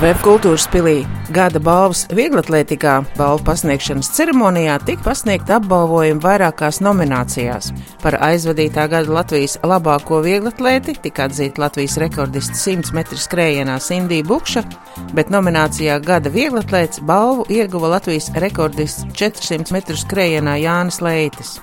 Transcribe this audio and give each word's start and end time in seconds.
Vēbkultūras 0.00 0.64
pilī 0.72 1.02
gada 1.36 1.60
balvas 1.60 2.06
vieglatlētikā 2.16 2.92
balvu 3.18 3.42
pasniegšanas 3.44 4.08
ceremonijā 4.16 4.78
tika 4.88 5.04
pasniegta 5.10 5.58
apbalvojuma 5.58 6.22
vairākās 6.24 6.78
nominācijās. 6.80 7.68
Par 8.00 8.16
aizvadītā 8.24 8.86
gada 8.88 9.12
Latvijas 9.12 9.58
labāko 9.60 10.22
vieglatlēti 10.24 10.94
tika 11.04 11.26
atzīta 11.28 11.66
Latvijas 11.66 11.98
rekordista 12.00 12.56
100 12.56 12.96
metru 12.96 13.20
skrējienā 13.20 13.76
Sindija 13.76 14.24
Bukša, 14.24 14.64
bet 15.12 15.28
nominācijā 15.28 16.00
gada 16.00 16.32
vieglatlēts 16.32 17.04
balvu 17.04 17.44
ieguva 17.52 17.92
Latvijas 17.98 18.32
rekordists 18.40 19.04
400 19.12 19.76
metru 19.76 20.00
skrējienā 20.00 20.56
Jānis 20.64 21.02
Leitis. 21.04 21.58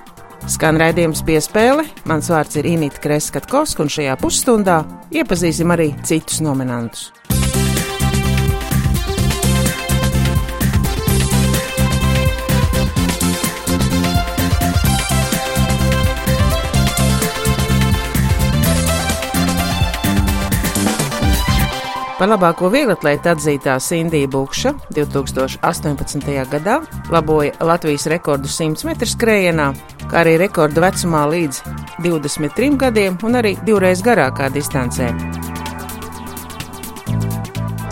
Skan 0.46 0.78
raidījums 0.78 1.26
piespēle. 1.26 1.90
Mans 2.06 2.30
vārds 2.30 2.62
ir 2.62 2.70
Inīta 2.70 3.02
Kreskatkovska, 3.02 3.82
un 3.82 3.90
šajā 3.98 4.14
pusstundā 4.22 4.84
iepazīsim 5.10 5.74
arī 5.74 5.90
citus 6.06 6.38
nominantus. 6.38 7.08
Par 22.18 22.26
labāko 22.26 22.66
vieglatlētu 22.74 23.30
atzītā 23.30 23.76
Sindija 23.78 24.26
Bukša 24.32 24.72
2018. 24.90 26.24
gadā 26.50 26.80
laboja 27.14 27.52
Latvijas 27.62 28.08
rekordu 28.10 28.50
100 28.50 28.88
metru 28.88 29.06
skrējienā, 29.06 29.68
kā 30.10 30.24
arī 30.24 30.32
rekordu 30.42 30.82
vecumā 30.82 31.20
līdz 31.30 31.60
23 32.02 32.72
gadiem 32.80 33.20
un 33.22 33.38
arī 33.38 33.52
divreiz 33.62 34.02
garākā 34.02 34.48
distancē. 34.50 35.12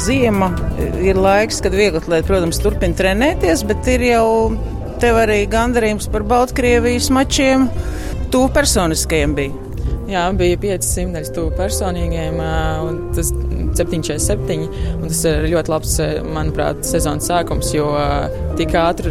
Ziema 0.02 0.50
ir 1.06 1.22
laiks, 1.22 1.60
kad 1.62 1.78
vieglatlēti, 1.78 2.26
protams, 2.26 2.58
turpina 2.64 2.98
trenēties, 2.98 3.62
bet 3.70 3.86
ir 3.94 4.08
jau 4.08 4.26
tev 5.02 5.20
arī 5.22 5.44
gandarījums 5.54 6.10
par 6.10 6.26
Baltkrievijas 6.26 7.12
mačiem. 7.14 7.70
Tu 8.34 8.42
personiskajiem 8.58 9.38
bija. 9.38 9.65
Jā, 10.06 10.22
bija 10.38 10.58
500 10.62 10.86
simtaļas 10.86 11.32
tuvu 11.34 11.50
personīgiem, 11.58 12.36
un 12.86 12.98
tas 13.16 13.32
747. 13.76 14.68
Un 15.00 15.08
tas 15.08 15.22
ir 15.26 15.48
ļoti 15.50 15.72
labs, 15.72 15.96
manuprāt, 16.30 16.84
sezonas 16.86 17.26
sākums, 17.26 17.72
jo 17.74 17.88
tik 18.58 18.76
ātri 18.78 19.10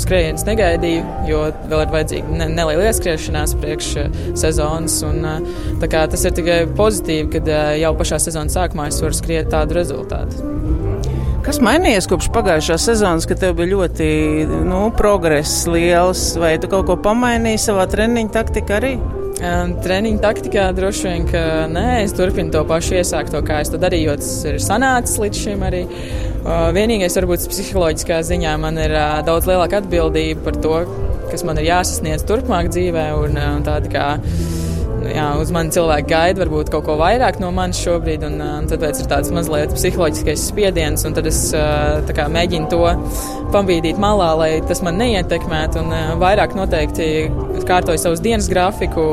skrējiens 0.00 0.44
negaidīju, 0.46 1.06
jo 1.30 1.46
vēl 1.70 1.86
ir 1.86 1.94
vajadzīga 1.96 2.36
ne, 2.42 2.50
neliela 2.58 2.90
ieskriešanās 2.90 3.56
priekš 3.62 3.90
sezonas. 4.40 5.00
Un, 5.08 5.24
tas 5.80 6.28
ir 6.28 6.36
tikai 6.36 6.60
pozitīvi, 6.76 7.30
kad 7.38 7.50
jau 7.80 7.96
pašā 7.98 8.20
sezonas 8.28 8.58
sākumā 8.58 8.90
es 8.92 9.00
varu 9.02 9.16
skriet 9.16 9.50
tādu 9.54 9.80
rezultātu. 9.80 10.52
Kas 11.44 11.58
mainījies 11.60 12.06
kopš 12.08 12.30
pagājušās 12.32 12.86
sezonas, 12.88 13.26
kad 13.28 13.40
tev 13.40 13.56
bija 13.58 13.74
ļoti 13.74 14.06
nu, 14.64 14.86
progress 14.96 15.66
liels, 15.68 16.30
vai 16.40 16.54
tu 16.60 16.70
kaut 16.72 16.88
ko 16.88 16.96
pamainīji 17.04 17.66
savā 17.66 17.84
treniņa 17.92 18.32
taktikā 18.38 18.80
arī? 18.80 18.96
Treniņa 19.34 20.20
taktikā 20.22 20.68
droši 20.76 21.08
vien, 21.08 21.24
ka 21.26 21.40
nē, 21.70 22.04
es 22.04 22.14
turpinu 22.14 22.52
to 22.54 22.62
pašu 22.68 23.00
iesākto, 23.00 23.40
kā 23.46 23.58
es 23.64 23.72
to 23.72 23.80
darīju, 23.82 24.12
jo 24.12 24.16
tas 24.20 24.32
ir 24.46 24.60
sanācis 24.62 25.18
līdz 25.20 25.40
šim 25.46 25.64
arī. 25.66 25.82
Vienīgais, 26.76 27.16
varbūt 27.18 27.48
psiholoģiskā 27.50 28.20
ziņā, 28.30 28.54
man 28.62 28.78
ir 28.78 28.94
daudz 29.26 29.48
lielāka 29.50 29.82
atbildība 29.82 30.44
par 30.46 30.60
to, 30.62 30.76
kas 31.32 31.42
man 31.48 31.58
ir 31.58 31.70
jāsasniedz 31.72 32.26
turpmāk 32.28 32.70
dzīvē, 32.70 33.08
un, 33.24 33.40
tāda 33.66 33.90
kā 33.90 34.06
jā, 35.10 35.26
uz 35.40 35.50
mani 35.54 35.72
cilvēki 35.74 36.10
gaida 36.10 36.42
varbūt 36.44 36.70
kaut 36.72 36.86
ko 36.88 36.96
vairāk 37.00 37.40
no 37.42 37.50
manis 37.54 37.80
šobrīd, 37.84 38.24
un, 38.28 38.38
un 38.42 38.68
tāpēc 38.70 39.02
ir 39.02 39.10
tāds 39.10 39.32
mazliet 39.34 39.74
psiholoģiskais 39.76 40.46
spiediens, 40.50 41.04
un 41.08 41.16
tad 41.16 41.28
es 41.30 41.40
kā, 41.54 42.26
mēģinu 42.32 42.70
to 42.72 42.82
pambīdīt 43.54 44.00
malā, 44.00 44.30
lai 44.40 44.50
tas 44.68 44.82
man 44.86 44.98
neietekmētu, 45.02 45.84
un 45.84 46.18
vairāk 46.22 46.56
noteikti 46.58 47.08
kārtoju 47.68 48.00
savus 48.00 48.22
dienas 48.24 48.48
grafiku, 48.50 49.04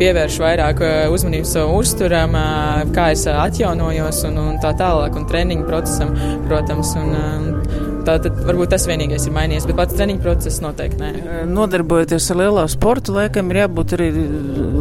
pievēršu 0.00 0.44
vairāk 0.44 0.84
uzmanību 1.14 1.48
savu 1.48 1.80
uzturam, 1.82 2.36
kā 2.94 3.10
es 3.14 3.26
atjaunojos 3.30 4.24
un, 4.28 4.38
un 4.44 4.62
tā 4.62 4.74
tālāk, 4.78 5.16
un 5.18 5.26
treniņu 5.30 5.66
procesam, 5.68 6.14
protams. 6.48 6.94
Un, 7.00 7.83
Tā 8.04 8.18
tad 8.20 8.36
varbūt 8.44 8.74
tas 8.74 8.84
vienīgais 8.88 9.24
ir 9.24 9.32
mainījies, 9.34 9.66
bet 9.70 9.78
pats 9.78 9.96
treniņu 9.96 10.20
process 10.24 10.60
noteikti 10.64 11.00
nē. 11.00 11.12
Nodarbojoties 11.48 12.30
ar 12.34 12.40
lielo 12.42 12.64
sportu, 12.68 13.14
laikam 13.16 13.52
ir 13.52 13.62
jābūt 13.62 13.94
arī 13.96 14.08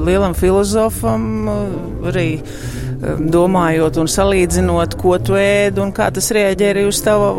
lielam 0.04 0.36
filozofam, 0.36 1.30
arī 2.12 2.28
domājot 3.04 4.00
un 4.00 4.10
salīdzinot, 4.12 4.98
ko 5.00 5.18
tu 5.24 5.38
ēd 5.40 5.80
un 5.84 5.92
kā 5.96 6.10
tas 6.16 6.30
rēģē 6.36 6.70
arī 6.74 6.86
uz 6.88 7.00
tavu 7.04 7.32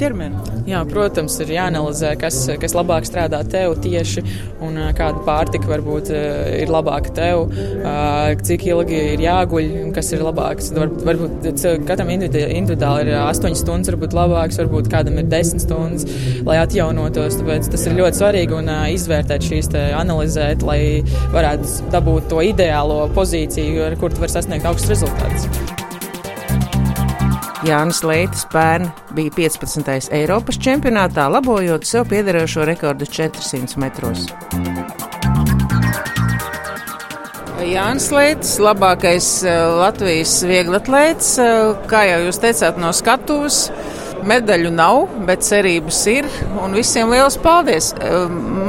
ķermeni. 0.00 0.64
Jā, 0.70 0.82
protams, 0.88 1.36
ir 1.42 1.52
jāanalizē, 1.54 2.14
kas, 2.20 2.42
kas 2.60 2.74
labāk 2.76 3.06
strādā 3.08 3.40
tev 3.48 3.76
tieši 3.82 4.22
un 4.64 4.78
kāda 4.96 5.22
pārtika 5.26 5.70
varbūt 5.70 6.10
ir 6.12 6.70
labāka 6.72 7.12
tev, 7.16 7.52
cik 8.46 8.66
ilgi 8.70 9.00
ir 9.14 9.24
jāguļ, 9.24 9.70
kas 9.96 10.12
ir 10.14 10.24
labāks. 10.24 10.70
Var, 10.76 10.92
varbūt 11.08 11.64
katram 11.88 12.12
individuāli 12.14 13.08
ir 13.08 13.18
8 13.22 13.58
stundas, 13.58 13.92
varbūt 13.92 14.16
labāks, 14.16 14.60
varbūt 14.60 14.90
kādam 14.92 15.20
ir 15.22 15.28
10 15.32 15.64
stundas, 15.64 16.06
lai 16.46 16.60
atjaunotos. 16.62 17.40
Tāpēc 17.40 17.70
tas 17.72 17.86
ir 17.88 17.98
ļoti 18.00 18.22
svarīgi 18.22 18.58
un 18.60 18.72
izvērtēt 18.94 19.50
šīs, 19.50 19.72
te, 19.74 19.84
analizēt, 19.96 20.64
lai 20.66 20.80
varētu 21.34 21.92
dabūt 21.94 22.30
to 22.32 22.42
ideālo 22.52 23.04
pozīciju, 23.16 23.86
ar 23.90 24.00
kur 24.00 24.14
tu 24.14 24.24
vari 24.24 24.36
sasniegt 24.38 24.68
augstus 24.70 24.98
rezultātus. 24.98 25.79
Jānis 27.60 27.98
Leitis 28.06 28.46
pērn 28.48 28.86
bija 29.12 29.32
15. 29.36 30.08
Eiropas 30.16 30.56
čempionātā, 30.64 31.26
labojot 31.28 31.84
sev 31.84 32.06
piederējošo 32.08 32.64
rekordu 32.70 33.04
400 33.04 33.76
metros. 33.82 34.24
Jānis 37.60 38.08
Leitis, 38.16 38.54
labākais 38.64 39.28
Latvijas 39.76 40.38
vieglatlēts, 40.48 41.34
kā 41.90 42.04
jau 42.08 42.22
jūs 42.24 42.40
teicāt, 42.40 42.80
no 42.80 42.94
skatuves. 42.96 43.66
Medaļu 44.26 44.70
nav, 44.74 45.00
bet 45.28 45.44
cerības 45.46 46.00
ir. 46.12 46.28
Un 46.60 46.74
visiem 46.76 47.10
liels 47.12 47.38
paldies! 47.40 47.92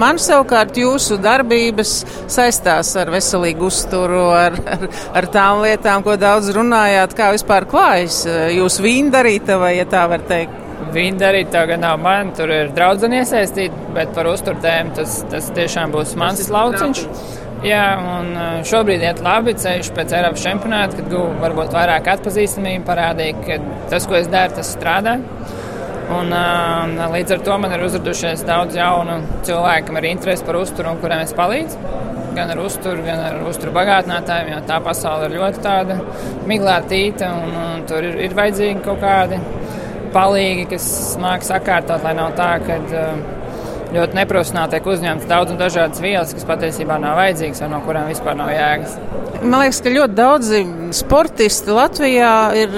Man 0.02 0.20
savukārt 0.22 0.78
jūsu 0.80 1.18
darbības 1.22 1.94
saistās 2.32 2.94
ar 3.00 3.12
veselīgu 3.14 3.68
uzturu, 3.68 4.24
ar, 4.36 4.58
ar, 4.76 4.88
ar 5.22 5.30
tām 5.34 5.66
lietām, 5.66 6.06
ko 6.06 6.16
daudz 6.20 6.52
runājāt. 6.56 7.16
Kā 7.18 7.32
vispār 7.36 7.68
klājas 7.70 8.24
jūsu 8.56 8.88
vīndarīta, 8.88 9.60
vai 9.62 9.76
ja 9.78 9.88
tā 9.90 10.08
var 10.12 10.24
teikt? 10.30 10.58
Vīndarīta 10.92 11.66
gan 11.70 11.84
nav 11.86 12.00
man, 12.02 12.32
tur 12.36 12.52
ir 12.52 12.72
draudzene 12.76 13.22
iesaistīta, 13.22 13.94
bet 13.96 14.16
par 14.16 14.28
uzturtēm 14.32 14.92
tas, 14.98 15.22
tas 15.32 15.52
tiešām 15.56 15.94
būs 15.94 16.18
mans 16.20 16.50
lauciņš. 16.52 17.06
Jā, 17.62 17.82
un 18.18 18.32
šobrīd 18.66 19.04
iet 19.06 19.20
labi 19.22 19.52
ceļš 19.54 19.92
pēc 19.94 20.14
Eiropas 20.18 20.42
čempionāta, 20.42 20.98
kad 20.98 21.10
guvu 21.12 21.36
varbūt 21.44 21.76
vairāk 21.76 22.08
atpazīstamību, 22.16 22.82
parādīja, 22.88 23.36
ka 23.46 23.58
tas, 23.92 24.08
ko 24.10 24.16
es 24.18 24.30
daru, 24.34 24.56
tas 24.58 24.72
strādā. 24.74 25.20
Un, 26.12 26.34
un, 26.34 26.96
līdz 27.14 27.36
ar 27.36 27.44
to 27.46 27.58
man 27.62 27.76
ir 27.76 27.84
uzradušies 27.86 28.42
daudz 28.48 28.74
jaunu 28.80 29.20
cilvēku, 29.46 29.92
kam 29.92 30.00
ir 30.00 30.08
interese 30.10 30.48
par 30.48 30.58
uzturu 30.58 30.90
un 30.90 30.98
kuriem 31.04 31.22
es 31.22 31.36
palīdzu. 31.38 31.92
Gan 32.34 32.50
ar 32.50 32.64
uzturu, 32.64 33.04
gan 33.06 33.22
ar 33.28 33.38
uzturu 33.46 33.76
bagātinātājiem, 33.76 34.50
jo 34.56 34.64
tā 34.66 34.80
pasaule 34.82 35.28
ir 35.30 35.38
ļoti 35.38 35.62
tāda 35.62 36.00
miglētīta 36.50 37.30
un, 37.44 37.54
un 37.62 37.86
tur 37.86 38.08
ir, 38.10 38.18
ir 38.26 38.34
vajadzīgi 38.42 38.82
kaut 38.88 39.04
kādi 39.06 39.38
palīgi, 40.16 40.66
kas 40.74 40.90
māk 41.22 41.46
sakārtot, 41.46 42.02
lai 42.08 42.16
nav 42.18 42.34
tā, 42.42 42.56
ka. 42.66 42.80
Uh, 42.90 43.38
ļoti 43.92 44.18
neprofesionāli 44.18 44.76
tiek 44.76 44.88
uzņemtas 44.94 45.30
daudz 45.30 45.54
un 45.54 45.60
dažādas 45.60 46.04
vielas, 46.04 46.32
kas 46.36 46.48
patiesībā 46.48 46.98
nav 47.02 47.18
vajadzīgas 47.20 47.64
un 47.66 47.74
no 47.76 47.82
kurām 47.86 48.08
vispār 48.12 48.38
nav 48.40 48.52
jēgas. 48.54 48.96
Man 49.42 49.58
liekas, 49.64 49.82
ka 49.82 49.94
ļoti 49.96 50.18
daudzi 50.18 50.62
sportisti 50.96 51.76
Latvijā 51.76 52.36
ir 52.62 52.78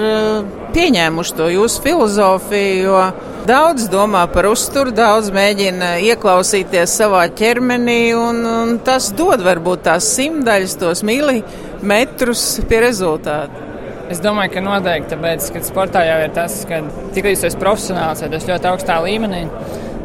pieņēmuši 0.74 1.36
to 1.38 1.50
jūsu 1.52 1.82
filozofiju, 1.84 2.86
jo 2.88 3.02
daudz 3.46 3.86
domā 3.92 4.24
par 4.32 4.48
uzturu, 4.50 4.94
daudz 4.96 5.30
mēģina 5.34 5.94
ieklausīties 6.08 6.96
savā 6.98 7.26
ķermenī, 7.36 8.00
un, 8.18 8.40
un 8.48 8.74
tas 8.84 9.12
dod 9.14 9.44
varbūt 9.44 9.84
tās 9.90 10.08
simtaļas, 10.16 10.78
tos 10.80 11.04
milimetrus 11.06 12.46
pie 12.70 12.82
rezultātu. 12.88 13.70
Es 14.12 14.20
domāju, 14.20 14.56
ka 14.56 14.60
noteikti, 14.64 15.14
tāpēc, 15.14 15.46
ka 15.54 15.62
sportā 15.64 16.02
jau 16.04 16.18
ir 16.26 16.32
tas, 16.36 16.58
ka 16.68 16.82
tikai 17.16 17.32
jūs 17.32 17.46
esat 17.48 17.60
profesionāls, 17.62 18.20
ja 18.20 18.28
tas 18.32 18.44
ļoti 18.50 18.68
augstā 18.72 18.98
līmenī 19.04 19.46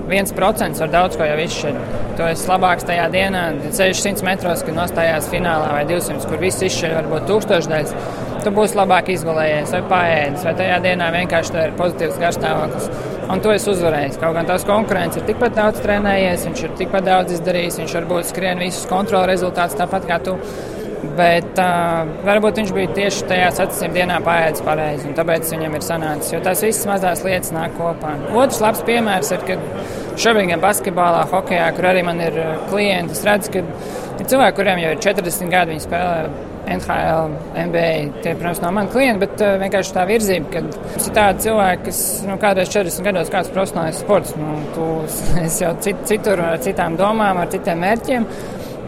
viens 0.10 0.34
procents 0.36 0.82
var 0.82 0.92
daudz 0.94 1.18
ko 1.20 1.28
jau 1.28 1.38
izšķirt. 1.44 1.94
Tu 2.18 2.26
esi 2.28 2.50
labāks 2.50 2.88
tajā 2.88 3.06
dienā, 3.14 3.44
600 3.76 4.26
metros, 4.28 4.64
kad 4.66 4.76
nostājās 4.78 5.30
finālā 5.32 5.70
vai 5.76 5.86
200, 5.90 6.26
kur 6.30 6.42
viss 6.42 6.66
izšķir 6.66 6.98
varbūt 6.98 7.30
tūkstošdaļas. 7.30 7.94
Tu 8.44 8.52
būsi 8.56 8.78
labāk 8.80 9.12
izgulējies 9.14 9.74
vai 9.76 9.82
paēdis, 9.94 10.44
vai 10.48 10.56
tajā 10.60 10.82
dienā 10.84 11.10
vienkārši 11.16 11.56
tā 11.56 11.68
ir 11.68 11.78
pozitīvs 11.80 12.20
garstāvoklis. 12.22 12.92
Un 13.30 13.44
to 13.46 13.52
es 13.54 13.68
uzvarēju. 13.70 14.16
Kaut 14.22 14.34
gan 14.40 14.48
tās 14.50 14.66
konkurence 14.66 15.20
ir 15.20 15.28
tikpat 15.28 15.54
daudz 15.58 15.84
trenējies, 15.84 16.48
viņš 16.48 16.64
ir 16.66 16.76
tikpat 16.80 17.06
daudz 17.06 17.36
izdarījis, 17.36 17.78
viņš 17.84 17.96
varbūt 18.00 18.32
skrien 18.32 18.64
visus 18.64 18.88
kontrolu 18.90 19.30
rezultātus 19.30 19.78
tāpat 19.78 20.08
kā 20.10 20.18
tu. 20.26 20.40
Bet 21.00 21.60
uh, 21.62 22.10
varbūt 22.28 22.60
viņš 22.60 22.72
bija 22.76 22.90
tieši 22.98 23.28
tajā 23.30 23.48
sacensību 23.56 23.96
dienā 23.96 24.18
pārējais 24.26 24.64
pareizi, 24.66 25.08
un 25.08 25.16
tāpēc 25.16 25.48
viņam 25.54 25.78
ir 25.78 25.86
sanācis. 25.86 26.34
Jo 26.34 26.42
tās 26.44 26.64
visas 26.66 26.90
mazās 26.90 27.24
lietas 27.24 27.54
nāk 27.56 27.78
kopā. 27.80 28.18
Otrs 28.36 28.60
labs 28.64 28.84
piemērs 28.88 29.32
ir, 29.32 29.46
kad 29.48 29.64
šobrīd 30.20 30.52
gan 30.52 30.64
basketbolā, 30.64 31.24
hokeja, 31.32 31.72
kur 31.78 31.88
arī 31.94 32.04
man 32.04 32.20
ir 32.26 32.36
klienti, 32.68 33.16
es 33.16 33.24
redzu, 33.28 33.56
ka 33.56 33.64
ir 33.64 34.28
cilvēki, 34.28 34.58
kuriem 34.60 34.84
jau 34.84 34.94
ir 34.98 35.04
40 35.08 35.56
gadi, 35.56 35.78
viņi 35.78 35.86
spēlē 35.88 36.48
NHL, 36.70 37.32
NBA. 37.56 38.22
Tie, 38.22 38.36
protams, 38.36 38.62
nav 38.62 38.76
mani 38.76 38.92
klienti, 38.94 39.24
bet 39.24 39.42
uh, 39.42 39.56
vienkārši 39.64 39.96
tā 39.96 40.06
virzība, 40.10 40.52
ka 40.54 40.62
ir 41.00 41.16
tādi 41.16 41.48
cilvēki, 41.48 41.84
kas 41.88 42.02
nu, 42.28 42.38
kādreiz 42.44 42.76
40 42.76 43.08
gados 43.08 43.32
kāds 43.34 43.52
profesionāls 43.56 44.04
sports, 44.04 44.36
nu, 44.38 44.60
tu 44.76 44.88
esi 45.46 45.64
jau 45.64 45.74
cit, 45.84 46.04
citur 46.12 46.44
ar 46.44 46.60
citām 46.64 47.00
domām, 47.00 47.40
ar 47.40 47.52
citiem 47.56 47.82
mērķiem. 47.88 48.28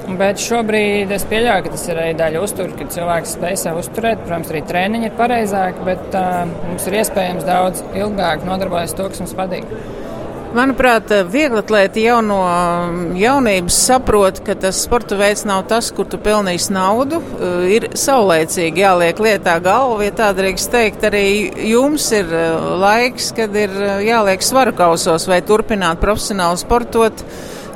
Bet 0.09 0.41
šobrīd 0.41 1.11
es 1.13 1.25
pieļauju, 1.29 1.65
ka 1.65 1.73
tas 1.75 1.87
ir 1.87 1.99
arī 2.01 2.13
daļa 2.19 2.43
uzturā, 2.43 2.73
kad 2.79 2.93
cilvēks 2.95 3.35
spēj 3.37 3.57
sev 3.63 3.81
uzturēt. 3.81 4.23
Protams, 4.25 4.51
arī 4.51 4.63
treniņi 4.67 5.09
ir 5.09 5.17
pareizāki, 5.19 5.87
bet 5.87 6.17
uh, 6.17 6.43
mums 6.67 6.87
ir 6.89 7.01
iespējams 7.01 7.47
daudz 7.47 7.83
ilgāk 7.93 8.47
nodarboties 8.47 8.95
ar 8.95 9.01
to, 9.01 9.11
kas 9.13 9.23
mums 9.23 9.37
patīk. 9.37 9.69
Manuprāt, 10.51 11.07
vieglatlēti 11.31 12.01
jau 12.03 12.17
no 12.25 12.41
jaunības 13.15 13.77
saprot, 13.85 14.41
ka 14.43 14.51
tas 14.59 14.81
sporta 14.83 15.15
veids 15.15 15.45
nav 15.47 15.61
tas, 15.69 15.87
kur 15.95 16.09
tu 16.11 16.19
pelnīsi 16.19 16.73
naudu. 16.75 17.21
Ir 17.71 17.87
saulēcīgi 17.95 18.83
jāliek 18.83 19.21
lietā 19.23 19.55
galva, 19.63 20.03
ja 20.03 20.11
tā 20.17 20.33
drīkst 20.35 20.73
teikt. 20.73 21.07
Arī 21.07 21.23
jums 21.69 22.09
ir 22.17 22.35
laiks, 22.83 23.31
kad 23.37 23.55
ir 23.55 23.71
jāliek 24.03 24.43
svaru 24.43 24.75
kausos 24.75 25.29
vai 25.31 25.39
turpināt 25.39 26.03
profesionāli 26.03 26.59
sportot 26.59 27.23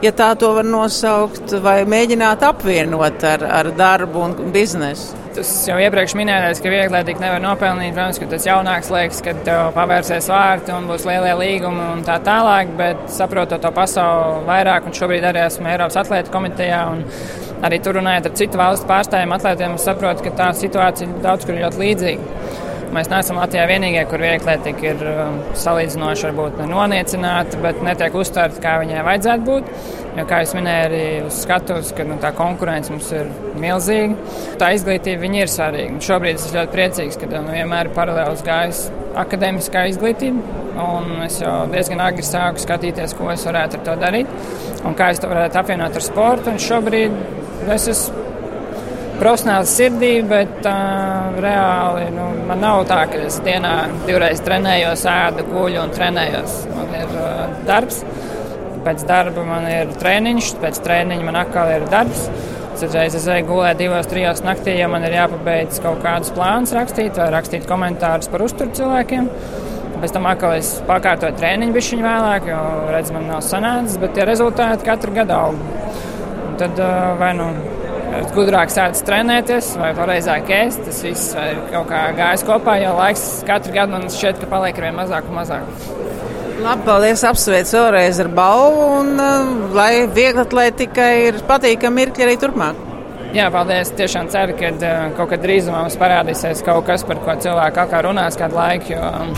ja 0.03 0.11
tā 0.15 0.31
to 0.39 0.51
var 0.57 0.67
nosaukt, 0.67 1.53
vai 1.63 1.77
mēģināt 1.89 2.43
apvienot 2.45 3.23
ar, 3.27 3.45
ar 3.59 3.69
darbu 3.77 4.25
un 4.25 4.35
biznesu. 4.55 5.21
Tas 5.35 5.49
jau 5.67 5.75
iepriekš 5.83 6.13
minētais, 6.15 6.61
ka 6.63 6.71
viegli 6.71 7.01
tik 7.09 7.17
nevar 7.19 7.41
nopelnīt. 7.43 7.91
Protams, 7.95 8.19
ka 8.21 8.27
tas 8.31 8.45
jaunāks 8.47 8.91
liekas, 8.93 9.19
kad 9.25 9.41
tev 9.43 9.73
pavērsies 9.75 10.29
vārti 10.31 10.71
un 10.71 10.87
būs 10.87 11.03
lielie 11.07 11.33
līgumi 11.35 11.89
un 11.91 12.05
tā 12.07 12.15
tālāk, 12.23 12.71
bet 12.79 13.01
saprotot 13.11 13.59
to 13.59 13.71
pasauli 13.75 14.45
vairāk, 14.47 14.87
un 14.87 14.95
šobrīd 14.95 15.27
arī 15.27 15.43
esmu 15.49 15.67
Eiropas 15.73 15.99
atlētu 15.99 16.31
komitejā. 16.31 16.85
Arī 17.67 17.81
tur 17.83 17.99
runājot 17.99 18.29
ar 18.29 18.37
citu 18.39 18.61
valstu 18.61 18.87
pārstāvjiem, 18.87 19.35
atlētiem, 19.35 19.75
saprotu, 19.81 20.23
ka 20.23 20.37
tā 20.39 20.53
situācija 20.55 21.19
daudz 21.23 21.47
kur 21.47 21.57
ir 21.57 21.65
ļoti 21.65 21.83
līdzīga. 21.83 22.64
Mēs 22.93 23.09
neesam 23.11 23.39
Latvijā 23.39 23.65
vienīgie, 23.69 24.03
kur 24.09 24.21
vieglietika 24.21 24.85
ir 24.91 25.03
um, 25.09 25.37
salīdzinoši 25.57 26.27
varbūt 26.29 26.59
nenoniecināta, 26.61 27.59
bet 27.63 27.81
netiek 27.85 28.15
uztvērta, 28.15 28.61
kā 28.63 28.75
viņai 28.83 29.05
vajadzētu 29.07 29.47
būt. 29.47 29.71
Jo, 30.15 30.25
kā 30.29 30.41
jau 30.43 30.59
minēju, 30.59 30.83
arī 30.87 31.05
uz 31.27 31.39
skatuves, 31.43 31.89
ka 31.95 32.05
nu, 32.07 32.15
tā 32.23 32.31
konkurence 32.37 32.93
mums 32.93 33.09
ir 33.15 33.31
milzīga. 33.59 34.35
Tā 34.61 34.71
izglītība 34.77 35.31
ir 35.41 35.51
svarīga. 35.51 35.95
Un 35.97 36.03
šobrīd 36.05 36.39
es 36.39 36.53
ļoti 36.55 36.75
priecīgs, 36.75 37.19
ka 37.19 37.31
nu, 37.33 37.51
vienmēr 37.51 37.89
ir 37.89 37.97
paralēli 37.97 38.45
gājis 38.45 38.85
akadēmiskā 39.25 39.87
izglītība. 39.91 40.61
Es 41.25 41.39
jau 41.39 41.55
diezgan 41.71 42.03
agri 42.03 42.23
sāku 42.27 42.63
skatīties, 42.63 43.15
ko 43.15 43.31
es 43.31 43.43
varētu 43.47 43.79
ar 43.79 43.85
to 43.87 43.97
darīt 44.01 44.31
un 44.85 44.95
kā 44.97 45.11
es 45.13 45.21
to 45.23 45.31
varētu 45.31 45.59
apvienot 45.61 45.97
ar 45.97 46.05
sportu. 46.05 46.51
Un 46.51 46.61
šobrīd 46.61 47.15
es 47.75 47.89
esmu 47.91 48.24
profesionāls 49.19 49.71
sirdī, 49.77 50.11
bet 50.27 50.65
uh, 50.67 51.35
reāli 51.43 52.09
nu, 52.15 52.27
man 52.49 52.61
nav 52.63 52.83
tā, 52.89 53.03
ka 53.11 53.21
es 53.27 53.37
dienā 53.45 53.73
divreiz 54.07 54.41
trenējos, 54.45 55.05
ēdu, 55.11 55.45
guļu 55.51 55.81
un 55.83 55.93
trenējos. 55.95 56.57
Man 56.73 56.91
ir 56.99 57.15
uh, 57.19 57.45
darbs, 57.67 58.01
pēc 58.85 59.05
darba 59.09 59.45
man 59.47 59.67
ir 59.71 59.93
treniņš, 60.01 60.51
pēc 60.61 60.81
treniņa 60.85 61.27
man 61.27 61.39
atkal 61.41 61.71
ir 61.77 61.87
darbs. 61.91 62.27
Citreiz 62.75 63.15
es 63.15 63.27
eju 63.31 63.47
gulēt 63.47 63.79
divos, 63.79 64.07
trijos 64.11 64.41
naktī, 64.43 64.73
ja 64.81 64.89
man 64.91 65.05
ir 65.07 65.15
jāpabeidz 65.15 65.79
kaut 65.83 66.01
kādus 66.03 66.33
plānus 66.35 66.75
rakstīt 66.75 67.15
vai 67.21 67.29
rakstīt 67.31 67.69
komentārus 67.69 68.27
par 68.31 68.43
uzturu 68.43 68.75
cilvēkiem. 68.75 69.29
Pēc 70.01 70.11
tam 70.11 70.27
atkal 70.27 70.57
es 70.57 70.73
pakārtoju 70.89 71.37
treniņu 71.39 71.77
bišķiņu 71.77 72.03
vēlāk, 72.03 72.49
jo 72.51 72.59
redz, 72.91 73.13
man 73.15 73.29
nav 73.31 73.39
sanācis, 73.47 73.95
bet 74.01 74.11
tie 74.17 74.27
rezultāti 74.27 74.89
katru 74.89 75.15
gadu 75.15 75.37
aug. 75.37 75.63
Un 76.49 76.59
tad 76.59 76.83
vai 77.21 77.31
nu 77.39 77.47
gudrāk 78.35 78.71
sācis 78.73 79.03
trenēties, 79.07 79.73
vai 79.81 79.91
pareizāk 79.97 80.49
ēst. 80.53 80.83
Tas 80.87 81.01
viss 81.05 81.35
ir 81.39 81.61
kaut 81.73 81.89
kā 81.91 82.01
gājis 82.17 82.45
kopā, 82.47 82.77
jo 82.83 82.95
laiks 82.97 83.25
katru 83.47 83.75
gadu 83.75 83.95
man 83.95 84.09
šķiet, 84.11 84.41
ka 84.41 84.49
paliek 84.51 84.79
ar 84.79 84.87
vien 84.87 84.97
mazāk 84.97 85.29
un 85.29 85.39
mazāk. 85.39 85.93
Labi, 86.55 86.85
paldies, 86.87 87.21
apsveicu 87.27 87.75
vēlreiz 87.75 88.19
ar 88.23 88.29
balvu, 88.35 88.85
un 89.01 89.09
uh, 89.19 89.49
lai 89.75 90.05
vieglatlētikai 90.15 91.11
ir 91.27 91.39
patīkami 91.49 92.01
mirkļi 92.01 92.25
arī 92.25 92.37
turpmāk. 92.41 92.79
Jā, 93.35 93.49
paldies. 93.51 93.91
Tiešām 93.99 94.29
ceru, 94.31 94.55
ka 94.57 94.71
uh, 94.71 94.93
kaut 95.17 95.33
kad 95.33 95.43
drīzumā 95.43 95.83
mums 95.83 95.99
parādīsies 95.99 96.63
kaut 96.65 96.87
kas, 96.87 97.03
par 97.07 97.19
ko 97.25 97.35
cilvēki 97.43 97.83
atkal 97.83 98.07
runās 98.07 98.39
kādu 98.39 98.55
laiku. 98.55 98.95
Jo 98.95 99.03
um, 99.03 99.33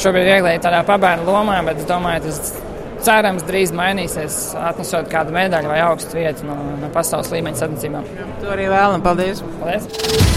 šobrīd 0.00 0.30
viegli 0.30 0.56
ir 0.56 0.64
tādā 0.64 0.80
pabērnu 0.88 1.28
lomā, 1.28 1.60
bet 1.68 1.84
es 1.84 1.90
domāju, 1.90 2.24
tas 2.30 2.65
cerams, 3.04 3.44
drīz 3.48 3.72
mainīsies, 3.76 4.54
atnesot 4.60 5.10
kādu 5.12 5.34
medaļu 5.36 5.72
vai 5.72 5.80
augstu 5.84 6.20
vietu 6.20 6.46
no, 6.48 6.56
no 6.80 6.90
pasaules 6.94 7.32
līmeņa 7.34 7.62
sacensībām. 7.62 8.08
To 8.42 8.52
arī 8.54 8.70
vēlam. 8.72 9.04
Paldies! 9.04 9.42
Paldies. 9.60 10.34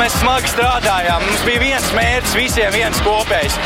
Mēs 0.00 0.14
smagi 0.22 0.48
strādājām. 0.50 1.24
Mums 1.28 1.42
bija 1.46 1.60
viens 1.62 1.88
mērķis, 1.94 2.36
visiem 2.38 2.72
viens 2.74 3.02
kopējs. 3.04 3.58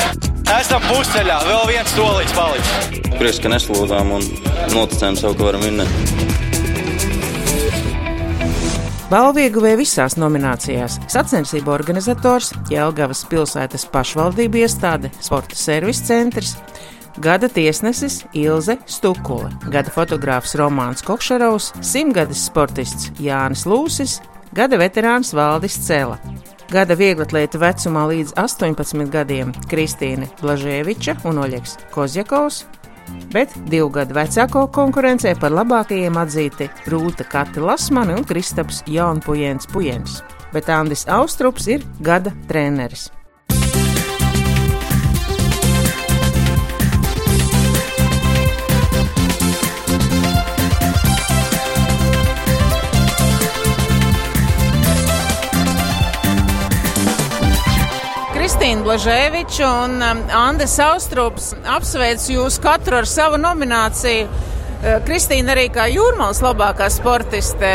Esam 0.57 0.83
pusceļā, 0.91 1.37
vēl 1.47 1.65
viens 1.71 1.95
solīts 1.97 2.35
palicis. 2.37 3.01
Prieks, 3.17 3.41
ka 3.43 3.51
neslūdzām 3.51 4.13
un 4.19 4.27
noticējām 4.75 5.19
sev, 5.19 5.39
ka 5.39 5.49
varam 5.49 5.65
vinnēt. 5.67 6.35
Balvieguvēja 9.07 9.79
visās 9.79 10.17
nominācijās- 10.19 10.99
sacensību 11.15 11.71
organizators, 11.71 12.51
Jelgavas 12.71 13.23
pilsētas 13.31 13.87
pašvaldību 13.93 14.65
iestāde, 14.65 15.13
sporta 15.23 15.55
servis 15.55 16.03
centrs, 16.03 16.57
Gada 17.17 17.49
tiesnesis 17.49 18.27
Ilze 18.37 18.77
Stukule, 18.85 19.49
gada 19.73 19.89
fotogrāfs 19.89 20.53
Romāns 20.61 21.01
Kokšarovs, 21.05 21.71
simtgades 21.81 22.43
sportists 22.45 23.09
Jānis 23.17 23.65
Lūsis, 23.65 24.19
gada 24.53 24.77
veterāns 24.77 25.33
Valdis 25.33 25.79
Cela. 25.87 26.19
Gada 26.69 26.97
vieglatlēta 26.99 27.61
vecumā 27.63 28.05
līdz 28.11 28.37
18 28.43 29.09
gadiem 29.09 29.55
Kristīne 29.71 30.29
Blažēviča 30.43 31.17
un 31.25 31.41
Oļegs 31.47 31.79
Kozjakovs, 31.95 32.67
bet 33.33 33.55
divu 33.71 33.89
gadu 33.97 34.19
vecāko 34.19 34.67
konkurencē 34.77 35.39
par 35.41 35.57
labākajiem 35.57 36.21
atzīti 36.21 36.69
Rūta 36.93 37.25
Kati 37.33 37.65
Lasmani 37.65 38.19
un 38.19 38.29
Kristaps 38.29 38.85
Jaunpujens 38.93 39.73
Pujens, 39.73 40.21
bet 40.53 40.69
Andis 40.69 41.09
Austrups 41.09 41.71
ir 41.79 41.87
gada 42.05 42.35
treneris. 42.51 43.09
Kristīna 58.67 58.83
Blažēviča 58.83 59.67
un 59.85 59.93
um, 60.03 60.21
Andes 60.35 60.73
Austrups 60.83 61.53
apsveic 61.71 62.25
jūs 62.33 62.57
katru 62.59 62.97
ar 62.99 63.07
savu 63.07 63.39
nomināciju. 63.39 64.25
Uh, 64.27 64.97
Kristīna 65.07 65.53
arī 65.55 65.69
kā 65.71 65.85
jūrmālas 65.87 66.41
labākā 66.43 66.89
sportiste. 66.91 67.71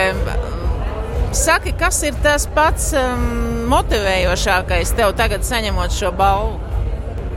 Saki, 1.32 1.72
kas 1.80 2.02
ir 2.04 2.18
tas 2.26 2.44
pats 2.58 2.90
um, 3.00 3.24
motivējošākais 3.72 4.92
tev 4.98 5.14
tagad 5.16 5.48
saņemot 5.48 5.96
šo 5.96 6.12
balvu? 6.20 6.60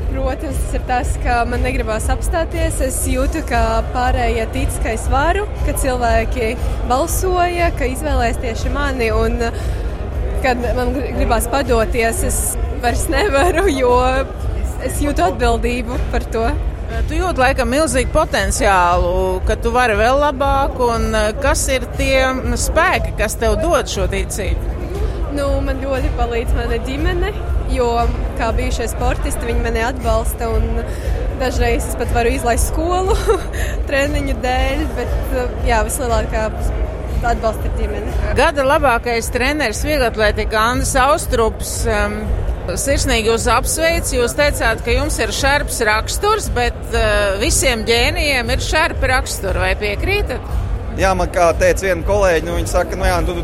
Protams, 0.09 0.67
ir 0.75 0.83
tas, 0.91 1.15
ka 1.23 1.39
man 1.47 1.63
negribas 1.63 2.11
apstāties. 2.11 2.83
Es 2.83 2.99
jūtu, 3.07 3.47
ka 3.47 3.85
pārējie 3.95 4.51
tic, 4.59 4.83
ka 4.83 4.97
es 4.99 5.07
varu, 5.15 5.47
ka 5.63 5.79
cilvēki 5.79 6.57
balsoja, 6.91 7.71
ka 7.79 7.87
izvēlēs 7.95 8.43
tieši 8.43 8.75
mani. 8.75 9.15
Un, 9.15 9.39
kad 10.43 10.59
man 10.75 10.91
gribās 10.99 11.47
padoties, 11.55 12.27
es 12.27 12.45
vairs 12.85 13.07
nevaru, 13.09 13.65
jo 13.73 13.97
es 14.85 15.01
jūtu 15.01 15.25
atbildību 15.25 15.97
par 16.13 16.25
to. 16.35 16.45
Tu 17.09 17.17
jūti 17.17 17.41
laikam 17.41 17.71
milzīgu 17.73 18.13
potenciālu, 18.13 19.41
ka 19.49 19.57
tu 19.61 19.73
vari 19.75 19.97
vēl 19.99 20.21
labāk, 20.21 20.77
un 20.85 21.09
eh, 21.17 21.31
kas 21.43 21.65
ir 21.73 21.87
tie 21.99 22.21
spēki, 22.61 23.15
kas 23.19 23.39
tev 23.41 23.57
dod 23.63 23.89
šo 23.91 24.05
ticību? 24.13 24.75
Nu, 25.35 25.49
man 25.65 25.81
ļoti 25.83 26.13
palīdz 26.19 26.55
mana 26.55 26.79
ģimene, 26.85 27.33
jo 27.75 27.89
kā 28.39 28.53
bijušie 28.55 28.87
sportisti, 28.93 29.49
viņi 29.49 29.65
mani 29.65 29.83
atbalsta. 29.89 30.53
Dažreiz 31.41 31.89
es 31.89 31.99
pat 31.99 32.13
varu 32.15 32.37
izlaist 32.37 32.71
skolu 32.71 33.17
treniņu 33.89 34.37
dēļ, 34.45 34.87
bet 35.01 35.37
jā, 35.67 35.81
vislielākā 35.89 36.47
atbalsta 37.33 37.73
ģimene. 37.81 38.13
Gada 38.39 38.69
labākais 38.69 39.33
treneris 39.35 39.83
vieglatlētika 39.89 40.69
Andris 40.69 40.95
Austrups. 41.01 41.79
Um, 41.89 42.21
Sirsnīgi 42.65 43.29
jūs 43.29 43.45
apsveicu. 43.53 44.19
Jūs 44.23 44.37
teicāt, 44.39 44.81
ka 44.85 44.95
jums 44.95 45.19
ir 45.21 45.33
šarps 45.37 45.83
raksturs, 45.85 46.51
bet 46.57 46.79
uh, 46.93 47.35
visiem 47.43 47.85
ģēnijiem 47.89 48.55
ir 48.55 48.65
šarpi 48.65 49.11
raksturi. 49.13 49.61
Vai 49.67 49.75
piekrītat? 49.81 50.55
jā, 51.01 51.15
man 51.17 51.31
kā 51.35 51.49
teica 51.59 51.89
viena 51.89 52.07
kolēģi, 52.07 52.47
nu, 52.49 52.59
viņi 52.59 52.71
saka, 52.71 52.99
nu 52.99 53.09
jā, 53.09 53.17
tu, 53.27 53.37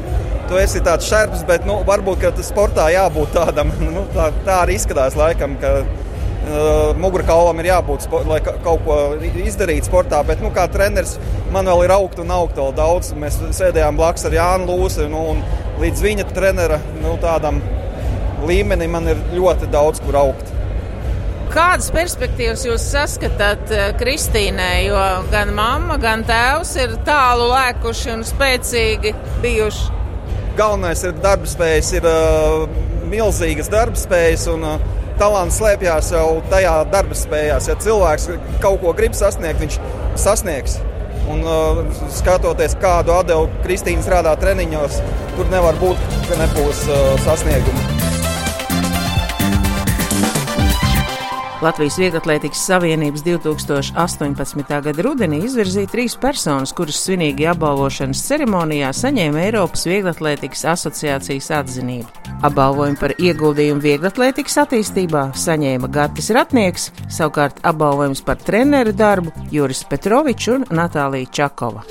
tu 0.51 0.61
esi 0.61 0.83
tāds 0.87 1.09
šerps, 1.11 1.43
bet 1.49 1.67
nu, 1.69 1.81
varbūt 1.89 2.27
sportā 2.47 2.91
jābūt 2.95 3.35
tādam. 3.37 3.75
Nu, 3.97 4.07
tā, 4.15 4.31
tā 4.47 4.63
arī 4.65 4.77
izskatās 4.79 5.17
laikam, 5.19 5.57
ka 5.61 5.73
uh, 5.83 6.93
mugurkaulam 7.01 7.59
ir 7.61 7.71
jābūt, 7.73 8.07
lai 8.31 8.41
kaut 8.47 8.85
ko 8.87 9.01
izdarītu 9.45 9.91
sportā. 9.91 10.23
Bet 10.27 10.45
nu, 10.45 10.53
kā 10.55 10.69
treneris 10.71 11.17
man 11.55 11.69
vēl 11.69 11.87
ir 11.87 11.97
augt 11.97 12.23
un 12.23 12.31
augt 12.35 12.59
vēl 12.61 12.73
daudz. 12.79 13.13
Mēs 13.19 13.41
sēdējām 13.59 13.99
blakus 13.99 14.29
ar 14.29 14.39
Jānu 14.39 14.71
Lūsu, 14.71 15.09
nu, 15.11 15.27
un 15.35 15.45
līdz 15.83 16.07
viņa 16.07 16.29
trenera 16.35 16.79
nu, 17.01 17.17
tādam 17.23 17.61
līmenim 18.49 18.97
man 18.97 19.09
ir 19.11 19.21
ļoti 19.35 19.69
daudz, 19.73 20.03
kur 20.05 20.19
augt. 20.21 20.51
Kādas 21.51 21.89
perspektīvas 21.91 22.63
jūs 22.63 22.85
saskatāt 22.93 23.73
Kristīnai, 23.99 24.85
jo 24.87 25.01
gan 25.33 25.51
mamma, 25.57 25.97
gan 25.99 26.23
tēvs 26.27 26.77
ir 26.79 26.95
tālu 27.07 27.49
lēkuši 27.51 28.13
un 28.15 28.23
spēcīgi 28.29 29.11
bijuši? 29.43 29.97
Galvenais 30.59 31.03
ir 31.07 31.19
darbspējas, 31.25 31.91
ir 31.99 32.07
uh, 32.07 32.69
milzīgas 33.11 33.71
darbspējas, 33.73 34.47
un 34.53 34.67
uh, 34.67 34.87
talants 35.21 35.59
slēpjas 35.61 36.13
jau 36.15 36.39
tajā 36.53 36.77
darbspējās. 36.93 37.69
Ja 37.71 37.77
cilvēks 37.83 38.29
kaut 38.63 38.81
ko 38.85 38.95
grib 38.97 39.19
sasniegt, 39.19 39.61
viņš 39.63 39.81
sasniegs. 40.21 40.79
Un, 41.31 41.43
uh, 41.47 41.83
skatoties, 42.15 42.75
kādu 42.83 43.15
atdevu 43.19 43.51
Kristīna 43.65 44.07
strādā 44.07 44.35
treniņos, 44.41 45.03
tur 45.37 45.51
nevar 45.53 45.79
būt, 45.83 46.07
ka 46.31 46.41
nebūs 46.45 46.87
uh, 46.91 47.13
sasniegumi. 47.27 48.10
Latvijas 51.61 51.99
Vieglatlētikas 52.01 52.61
Savienības 52.71 53.21
2018. 53.21 54.63
gada 54.87 55.03
rudenī 55.05 55.43
izvirzīja 55.45 55.91
trīs 55.93 56.15
personas, 56.17 56.73
kuras 56.73 57.03
svinīgi 57.05 57.45
apbalvošanas 57.53 58.23
ceremonijā 58.31 58.89
saņēma 58.97 59.43
Eiropas 59.45 59.85
Vieglatlētikas 59.91 60.65
asociācijas 60.73 61.51
atzinību. 61.59 62.09
Apbalvojumu 62.49 62.97
par 63.03 63.13
ieguldījumu 63.21 63.85
vieglatlētikas 63.85 64.57
attīstībā 64.65 65.27
saņēma 65.37 65.93
Gatis 65.93 66.33
Ratnieks, 66.33 66.89
savukārt 67.13 67.61
apbalvojums 67.61 68.25
par 68.25 68.41
treneru 68.41 68.97
darbu 68.97 69.37
Juris 69.53 69.85
Petrovičs 69.85 70.55
un 70.57 70.71
Natālija 70.73 71.29
Čakova. 71.43 71.85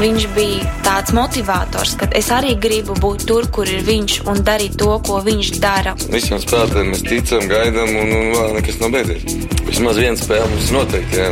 Viņš 0.00 0.22
bija 0.32 0.64
tāds 0.80 1.12
motivators, 1.12 1.90
ka 2.00 2.06
es 2.16 2.30
arī 2.32 2.54
gribu 2.56 2.94
būt 2.96 3.26
tur, 3.28 3.44
kur 3.52 3.68
ir 3.68 3.82
viņš 3.84 4.14
un 4.32 4.38
darīt 4.46 4.78
to, 4.80 4.94
ko 5.04 5.18
viņš 5.26 5.50
dara. 5.60 5.92
Visiem 6.08 6.40
spēlētājiem 6.40 6.88
mēs 6.94 7.02
ticam, 7.04 7.44
gaidām, 7.50 7.92
un, 8.00 8.14
un 8.16 8.30
vēl 8.32 8.56
nekas 8.56 8.80
nav 8.80 8.94
beidzies. 8.94 9.26
Vismaz 9.66 10.00
viena 10.00 10.16
spēle 10.16 10.48
mums 10.54 10.72
noteikti. 10.72 11.20
Jā. 11.20 11.28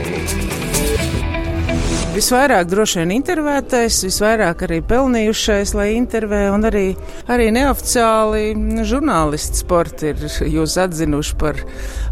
Visvairāk 2.19 2.69
droši 2.69 3.01
vien 3.01 3.17
intervētais, 3.17 4.03
visvairāk 4.05 4.67
arī 4.69 4.83
pelnījušais, 4.93 5.73
lai 5.79 5.89
intervē, 5.97 6.45
un 6.53 6.69
arī, 6.69 6.87
arī 7.33 7.49
neoficiāli 7.57 8.85
žurnālisti 8.85 9.65
sporti 9.65 10.13
ir 10.13 10.29
jūs 10.59 10.77
atzinuši 10.85 11.41
par 11.41 11.65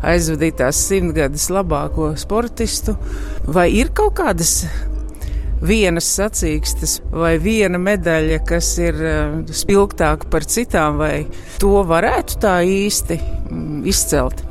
aizvadītās 0.08 0.86
simtgades 0.88 1.50
labāko 1.52 2.14
sportistu. 2.16 2.96
Vai 3.44 3.68
ir 3.76 3.92
kaut 3.92 4.16
kādas 4.22 4.62
vienas 5.62 6.08
sacīkstes 6.16 6.98
vai 7.12 7.36
viena 7.42 7.78
medaļa, 7.80 8.40
kas 8.48 8.72
ir 8.82 8.98
uh, 9.00 9.38
spilgtāka 9.52 10.28
par 10.32 10.46
citām, 10.48 11.00
vai 11.00 11.26
to 11.62 11.80
varētu 11.86 12.40
tā 12.42 12.58
īsti 12.66 13.18
mm, 13.20 13.80
izcelt? 13.88 14.44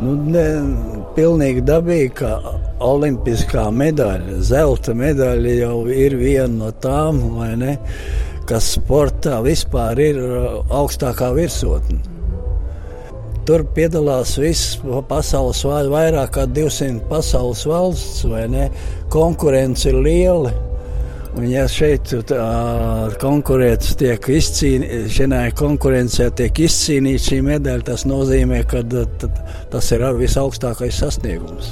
Nu, 0.00 0.14
ne, 0.32 0.44
pilnīgi 1.16 1.64
dabīgi, 1.68 2.12
ka 2.22 2.36
olimpiskā 2.80 3.66
medaļa, 3.76 4.38
zelta 4.48 4.94
medaļa 4.96 5.56
jau 5.58 5.74
ir 5.92 6.16
viena 6.16 6.54
no 6.64 6.70
tām, 6.72 7.20
kas 8.48 8.72
sportā 8.78 9.42
vispār 9.44 10.00
ir 10.00 10.22
uh, 10.24 10.48
augstākā 10.80 11.34
virsotne. 11.36 12.19
Tur 13.48 13.64
piedalās 13.74 14.36
visas 14.38 14.80
pasaules 15.08 15.62
vairāk 15.64 16.34
kā 16.36 16.46
200 16.46 17.06
pasaules 17.10 17.62
valsts, 17.66 18.24
vai 18.28 18.46
ne? 18.52 18.66
Konkurence 19.12 19.88
ir 19.90 20.00
liela. 20.04 20.52
Un, 21.30 21.44
ja 21.46 21.62
šeit 21.70 22.10
konkurence 23.22 23.94
tiek 23.98 24.24
izcīnīta, 24.34 25.52
konkurencē 25.58 26.26
tiek 26.34 26.58
izcīnīta 26.66 27.22
šī 27.28 27.38
medaļa, 27.46 27.86
tas 27.86 28.04
nozīmē, 28.10 28.64
ka 28.70 28.82
tas 29.70 29.92
ir 29.94 30.04
visaugstākais 30.18 30.98
sasniegums. 31.04 31.70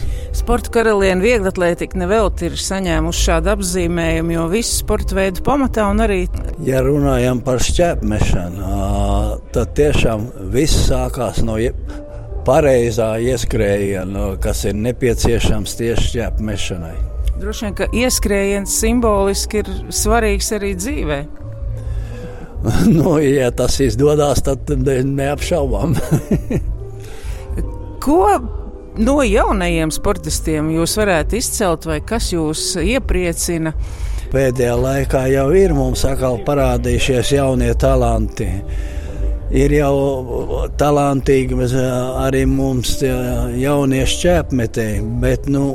Sporta 0.49 0.71
karaliene 0.73 1.21
vieglatlētika 1.21 1.99
nevelti 2.01 2.47
ir 2.49 2.55
saņēmuši 2.57 3.19
šādu 3.21 3.51
apzīmējumu, 3.53 4.33
jo 4.33 4.45
visu 4.49 4.79
sporta 4.79 5.19
veidu 5.19 5.43
pamatā 5.45 5.85
un 5.93 6.01
arī. 6.01 6.23
Ja 6.65 6.79
runājam 6.87 7.43
par 7.45 7.61
šķēpmešanu, 7.61 8.71
tad 9.53 9.75
tiešām 9.77 10.23
viss 10.55 10.87
sākās 10.87 11.43
no 11.45 11.59
pareizā 12.49 13.11
ieskrējiena, 13.29 14.31
kas 14.41 14.65
ir 14.71 14.81
nepieciešams 14.87 15.77
tieši 15.83 16.07
šķēpmešanai. 16.15 16.95
Droši 17.43 17.67
vien, 17.67 17.75
ka 17.83 17.93
ieskrējiens 18.07 18.77
simboliski 18.81 19.61
ir 19.61 19.69
svarīgs 19.93 20.49
arī 20.57 20.71
dzīvē. 20.81 21.19
nu, 22.97 23.19
ja 23.21 23.53
tas 23.53 23.77
izdodas, 23.85 24.41
tad 24.49 24.73
neapšaubām. 24.73 25.93
Ko 28.09 28.25
no 28.99 29.19
jaunajiem 29.25 29.93
sportistiem 29.95 30.71
jūs 30.75 30.97
varētu 30.99 31.39
izcelt, 31.39 31.87
vai 31.89 32.01
kas 32.05 32.33
jūs 32.35 32.75
iepriecina? 32.83 33.73
Pēdējā 34.29 34.75
laikā 34.77 35.25
jau 35.33 35.49
ir 35.57 35.73
mums 35.77 36.05
atkal 36.05 36.41
parādījušies 36.45 37.33
jaunie 37.39 37.71
talanti. 37.81 38.49
Ir 39.57 39.73
jau 39.73 39.95
talantīgi 40.77 41.57
arī 42.21 42.43
mums 42.51 42.99
jaunie 43.01 44.03
šķēpmetēji, 44.05 45.07
bet 45.23 45.49
nu, 45.49 45.71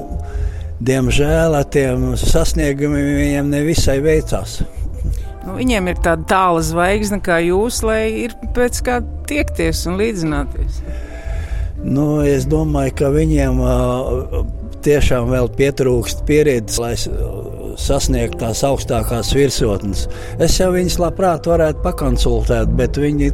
diemžēl 0.86 1.58
ar 1.58 1.66
tiem 1.74 2.12
sasniegumiem 2.20 3.10
viņiem 3.18 3.50
nevisai 3.56 3.98
veicās. 4.06 4.60
Nu, 5.44 5.58
viņiem 5.58 5.90
ir 5.90 5.98
tāda 6.06 6.24
tāla 6.30 6.62
zvaigzne 6.64 7.18
kā 7.24 7.40
jūs, 7.44 7.82
lai 7.84 8.04
ir 8.28 8.38
pēc 8.56 8.84
kā 8.86 9.02
tiekties 9.28 9.82
un 9.90 9.98
līdzināties. 10.00 10.84
Nu, 11.84 12.24
es 12.24 12.46
domāju, 12.48 12.94
ka 13.02 13.10
viņiem 13.12 13.60
tiešām 14.84 15.32
vēl 15.32 15.50
pietrūkst 15.58 16.24
pieredzes, 16.28 16.80
lai 16.80 16.94
sasniegtu 17.80 18.40
tās 18.44 18.64
augstākās 18.68 19.34
virsotnes. 19.36 20.06
Es 20.44 20.60
jau 20.60 20.72
viņus 20.76 21.00
labprāt 21.02 21.48
varētu 21.50 21.84
pakonsultēt, 21.84 22.72
bet 22.78 23.00
viņi 23.02 23.32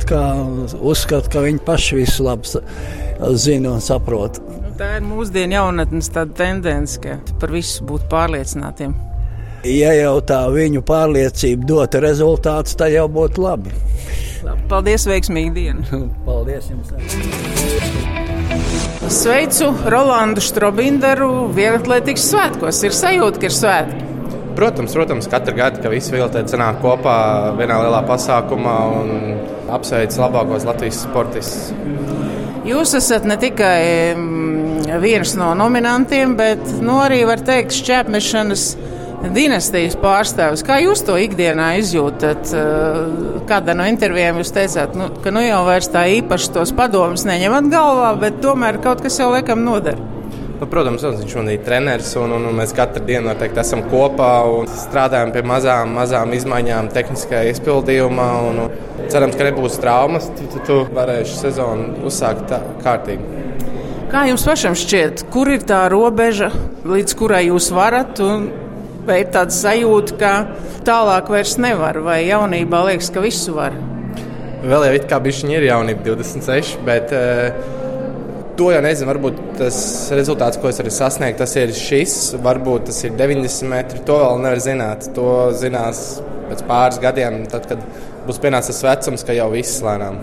uzskata, 0.80 1.30
ka 1.30 1.44
viņi 1.46 1.62
paši 1.66 2.00
visu 2.02 2.26
labi 2.26 2.64
zina 3.38 3.76
un 3.76 3.84
saprot. 3.84 4.42
Tā 4.80 4.96
ir 4.98 5.04
mūsdienu 5.04 5.58
jaunatnes 5.58 6.10
tendence, 6.16 7.00
ka 7.04 7.20
par 7.42 7.52
visu 7.54 7.86
būt 7.86 8.08
pārliecinātiem. 8.12 8.96
Ja 9.68 9.92
jau 9.92 10.22
tā 10.24 10.46
viņu 10.54 10.86
pārliecība 10.88 11.68
dotu 11.68 12.00
rezultātus, 12.06 12.78
tad 12.80 12.96
jau 12.96 13.10
būtu 13.12 13.44
labi. 13.44 13.76
Paldies, 14.72 15.04
veiksmīgi 15.10 15.52
dienu! 15.58 16.06
Paldies 16.30 16.72
jums! 16.72 16.96
Sveicu 19.08 19.70
Rolandu 19.88 20.42
Strobinderu 20.44 21.48
vieglatlētikas 21.56 22.26
svētkos. 22.34 22.82
Ir 22.84 22.96
sajūta, 22.96 23.40
ka 23.40 23.48
ir 23.48 23.56
svētki. 23.56 24.08
Protams, 24.58 24.92
protams, 24.98 25.30
katru 25.32 25.56
gadu, 25.56 25.80
kad 25.80 25.94
visi 25.94 26.12
viltēji 26.12 26.52
sanāk 26.52 26.82
kopā 26.84 27.16
vienā 27.56 27.78
lielā 27.86 28.02
pasākumā 28.10 28.76
un 28.98 29.14
apsveic 29.72 30.18
labākos 30.20 30.68
Latvijas 30.68 31.00
sportistus. 31.06 31.72
Jūs 32.68 32.92
esat 33.00 33.24
ne 33.30 33.40
tikai 33.40 33.80
viens 35.00 35.32
no 35.40 35.54
nominantiem, 35.56 36.36
bet 36.36 36.60
nu, 36.84 37.00
arī 37.00 37.22
var 37.30 37.40
teikt, 37.48 37.78
šķēpmešanas 37.80 38.66
dinastijas 39.28 39.98
pārstāvis. 40.00 40.64
Kā 40.66 40.80
jūs 40.84 41.04
to 41.08 41.18
ikdienā 41.20 41.72
izjūtat? 41.82 42.54
Eh, 42.56 43.42
kādā 43.50 43.76
no 43.76 43.88
intervijām 43.90 44.40
jūs 44.40 44.54
teicāt, 44.56 44.96
nu, 44.98 45.10
ka 45.24 45.34
nu 45.36 45.44
jau 45.44 45.64
vairs 45.68 45.92
tā 45.92 46.06
īpaši 46.20 46.54
tos 46.56 46.72
padomus 46.76 47.26
neņemat 47.28 47.68
galvā, 47.72 48.14
bet 48.22 48.40
tomēr 48.44 48.80
kaut 48.84 49.04
kas 49.04 49.20
jau 49.20 49.32
laikam 49.34 49.66
noder. 49.66 50.00
Nu, 50.60 50.68
protams, 50.68 51.06
viņš 51.06 51.36
man 51.38 51.50
ir 51.54 51.62
treneris, 51.64 52.10
un, 52.20 52.34
un, 52.36 52.50
un 52.50 52.58
mēs 52.58 52.74
katru 52.76 53.06
dienu 53.08 53.30
noteikti 53.30 53.62
esam 53.62 53.86
kopā 53.88 54.42
un 54.52 54.68
strādājam 54.68 55.32
pie 55.32 55.44
mazām, 55.48 55.94
mazām 55.96 56.34
izmaiņām, 56.36 56.90
tehniskajā 56.96 57.54
izpildījumā. 57.54 58.28
Un, 58.50 58.60
un 58.66 59.08
cerams, 59.12 59.40
ka 59.40 59.48
nebūs 59.48 59.80
traumas, 59.80 60.28
tad 60.36 60.52
tu, 60.52 60.64
tu 60.68 60.80
varēsi 60.98 61.40
sezonu 61.46 62.04
uzsākt 62.12 62.50
tā, 62.52 62.60
kārtīgi. 62.84 63.40
Kā 64.12 64.26
jums 64.28 64.44
pašam 64.44 64.76
šķiet, 64.76 65.30
kur 65.32 65.52
ir 65.54 65.64
tā 65.70 65.84
robeža, 65.94 66.50
līdz 66.84 67.16
kurai 67.16 67.46
jūs 67.46 67.70
varat? 67.72 68.20
Vai 69.10 69.24
ir 69.24 69.32
tāda 69.34 69.56
sajūta, 69.56 70.18
ka 70.22 70.34
tālāk 70.86 71.32
vairs 71.34 71.56
nevar, 71.58 71.98
vai 72.06 72.22
jaunībā 72.28 72.84
liekas, 72.92 73.10
ka 73.14 73.24
visu 73.26 73.56
var? 73.58 73.74
Vēl 74.60 74.86
jau 74.86 74.96
it 74.98 75.08
kā 75.10 75.18
bišķiņi 75.24 75.56
ir 75.58 75.70
jaunība, 75.72 76.04
26, 76.12 76.82
bet 76.86 77.14
uh, 77.16 77.78
To 78.60 78.66
jau 78.74 78.80
nezinu, 78.84 79.08
varbūt 79.08 79.38
tas 79.56 79.76
rezultāts, 80.12 80.58
ko 80.60 80.68
es 80.68 80.82
varu 80.82 80.92
sasniegt, 80.92 81.38
tas 81.40 81.54
ir 81.56 81.72
šis, 81.72 82.16
varbūt 82.44 82.90
tas 82.90 82.98
ir 83.08 83.14
90 83.16 83.72
metri. 83.72 84.02
To 84.04 84.18
vēl 84.20 84.42
nevar 84.44 84.60
zināt. 84.60 85.08
To 85.16 85.30
zinās 85.56 86.02
pēc 86.50 86.66
pāris 86.68 87.00
gadiem, 87.00 87.46
tad, 87.48 87.70
kad 87.72 87.86
būs 88.28 88.42
pienācis 88.44 88.84
vecums, 88.84 89.24
ka 89.24 89.38
jau 89.38 89.48
viss 89.54 89.80
lēnām. 89.86 90.20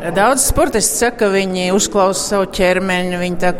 Daudz 0.00 0.46
sportisti 0.48 0.96
saka, 0.96 1.18
ka 1.20 1.26
viņi 1.28 1.66
uzklausa 1.76 2.22
savu 2.22 2.46
ķermeni, 2.56 3.18
viņi 3.20 3.50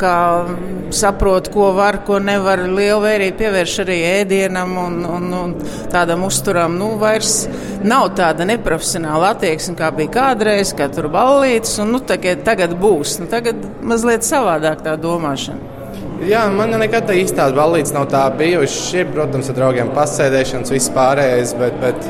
saprot, 0.97 1.51
ko 1.53 1.67
var, 1.77 1.99
ko 2.07 2.17
nevar. 2.17 2.63
Liela 2.65 2.97
vērība 3.03 3.37
pievērš 3.37 3.75
arī 3.83 3.97
ēdienam 4.07 4.73
un, 4.81 4.95
un, 5.05 5.27
un 5.37 5.53
tādam 5.93 6.25
uzturam. 6.25 6.79
Nu, 6.81 6.95
vairs 7.01 7.43
nav 7.85 8.09
tāda 8.17 8.47
neprofesionāla 8.49 9.35
attieksme, 9.35 9.77
kā 9.77 9.91
bija 9.93 10.15
kādreiz, 10.17 10.73
kad 10.77 10.97
tur 10.97 11.11
ballītas, 11.13 11.77
un 11.83 11.93
nu, 11.93 12.01
tagad, 12.01 12.41
tagad 12.47 12.73
būs. 12.81 13.19
Nu, 13.21 13.29
tagad 13.29 13.61
mazliet 13.85 14.25
savādāk 14.25 14.81
tā 14.87 14.97
domāšana. 14.97 15.80
Jā, 16.21 16.43
man 16.53 16.69
nekad 16.77 17.07
tā 17.09 17.15
īstās 17.17 17.53
balīdzes 17.57 17.95
nav 17.95 18.05
tā 18.11 18.21
bijušas. 18.37 18.91
Ir, 18.93 19.07
protams, 19.09 19.49
ar 19.49 19.57
draugiem 19.57 19.89
pasēdēšanas, 19.95 20.73
viss 20.73 20.91
pārējais, 20.93 21.55
bet, 21.57 21.79
bet 21.81 22.05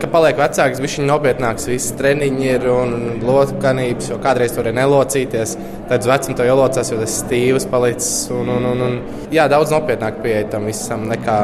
ka 0.00 0.08
paliek 0.12 0.40
vecāks, 0.40 0.80
viņš 0.80 0.96
ir 0.98 1.06
nopietnāks. 1.10 1.68
Visi 1.68 1.92
treniņi 1.98 2.48
ir 2.48 2.64
un 2.72 2.96
lokanības, 3.26 4.08
jo 4.12 4.18
kādreiz 4.24 4.56
tur 4.56 4.70
ir 4.70 4.76
nelocīties. 4.78 5.54
Tad 5.90 6.08
vecumā 6.08 6.38
to 6.38 6.48
ielocās, 6.48 6.94
jo 6.94 7.00
tas 7.02 7.18
stīvs 7.26 7.68
palicis. 7.72 8.24
Un, 8.32 8.48
un, 8.56 8.70
un, 8.72 8.84
un, 8.88 8.98
jā, 9.34 9.44
daudz 9.52 9.74
nopietnāk 9.74 10.22
pieeja 10.24 10.48
tam 10.56 10.68
visam 10.70 11.04
nekā 11.12 11.38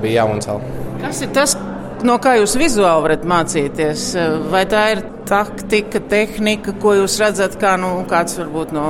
bija 0.00 0.24
jauns. 0.24 0.48
Kas 1.02 1.24
ir 1.26 1.32
tas, 1.36 1.58
no 2.06 2.16
kā 2.24 2.38
jūs 2.40 2.56
vizuāli 2.60 3.08
varat 3.08 3.28
mācīties? 3.28 4.12
Vai 4.48 4.64
tā 4.70 4.86
ir 4.94 5.04
taktika, 5.30 6.02
tehnika, 6.10 6.74
ko 6.82 6.96
jūs 6.98 7.18
redzat, 7.22 7.56
kā 7.60 7.76
nu, 7.80 7.92
kāds 8.10 8.36
varbūt 8.40 8.74
no 8.74 8.86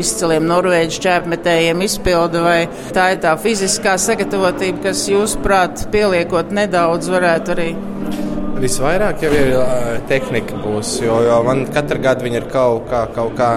izciliem 0.00 0.46
norvēģu 0.46 1.02
čēpmetējiem 1.06 1.82
izpilda, 1.86 2.44
vai 2.44 2.58
tā 2.94 3.10
ir 3.14 3.22
tā 3.24 3.34
fiziskā 3.40 3.96
sagatavotība, 4.00 4.84
kas 4.88 5.06
jūsuprāt, 5.10 5.88
pieliekot 5.94 6.54
nedaudz, 6.54 7.10
varētu 7.12 7.56
arī 7.56 7.70
Visvairāk 8.56 9.20
jau 9.20 9.30
ir 9.36 9.50
tehnika, 10.08 10.56
būs, 10.62 10.94
jo, 11.04 11.18
jo 11.26 11.34
man 11.44 11.66
katru 11.74 12.00
gadu 12.00 12.24
viņa 12.24 12.38
ir 12.40 12.46
kaut 12.48 12.86
kā, 12.88 13.02
kaut 13.12 13.34
kā 13.36 13.50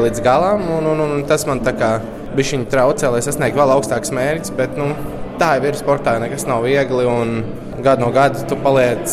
līdz 0.00 0.22
galam, 0.24 0.64
un, 0.78 0.88
un, 0.94 1.02
un 1.04 1.24
tas 1.28 1.44
man 1.44 1.60
tā 1.66 1.74
kā 1.76 1.90
bija 2.36 2.62
traucē, 2.72 3.10
lai 3.12 3.20
sasniegtu 3.24 3.60
vēl 3.60 3.74
augstākus 3.74 4.14
mērķus. 4.16 4.54
Bet 4.56 4.76
nu, 4.80 4.88
tā 5.40 5.56
jau 5.58 5.68
ir 5.68 5.76
sportā, 5.76 6.16
nekas 6.22 6.48
nav 6.48 6.64
viegli. 6.64 7.04
Gadu 7.86 8.02
no 8.02 8.10
gada 8.10 8.40
tu 8.50 8.56
paliec 8.58 9.12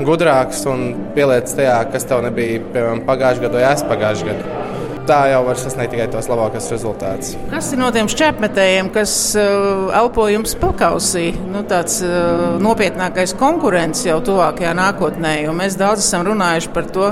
gudrāks 0.00 0.62
un 0.70 0.86
pieliec 1.12 1.50
tajā, 1.52 1.76
kas 1.92 2.06
tev 2.08 2.22
nebija 2.24 2.62
piemēram 2.72 3.02
pagājušajā 3.04 3.44
gadā 3.44 3.58
vai 3.60 3.66
aizpagājušajā 3.74 4.30
gadā 4.30 4.62
tā 5.04 5.18
jau 5.28 5.42
var 5.44 5.58
sasniegt 5.60 5.92
tikai 5.92 6.06
tos 6.12 6.28
labākos 6.30 6.70
rezultātus. 6.72 7.34
Kas 7.50 7.70
ir 7.74 7.80
no 7.80 7.90
tiem 7.94 8.08
šķēpmetējiem, 8.08 8.90
kas 8.94 9.12
uh, 9.36 9.92
elpo 10.00 10.26
jums 10.32 10.54
pakausī? 10.60 11.26
Nu, 11.52 11.60
tāds 11.68 11.98
uh, 12.06 12.54
nopietnākais 12.64 13.34
konkurents 13.40 14.04
jau 14.06 14.16
tuvākajā 14.24 14.72
nākotnē, 14.78 15.34
jo 15.44 15.52
mēs 15.56 15.76
daudz 15.80 16.04
esam 16.04 16.24
runājuši 16.28 16.72
par 16.76 16.88
to, 16.94 17.10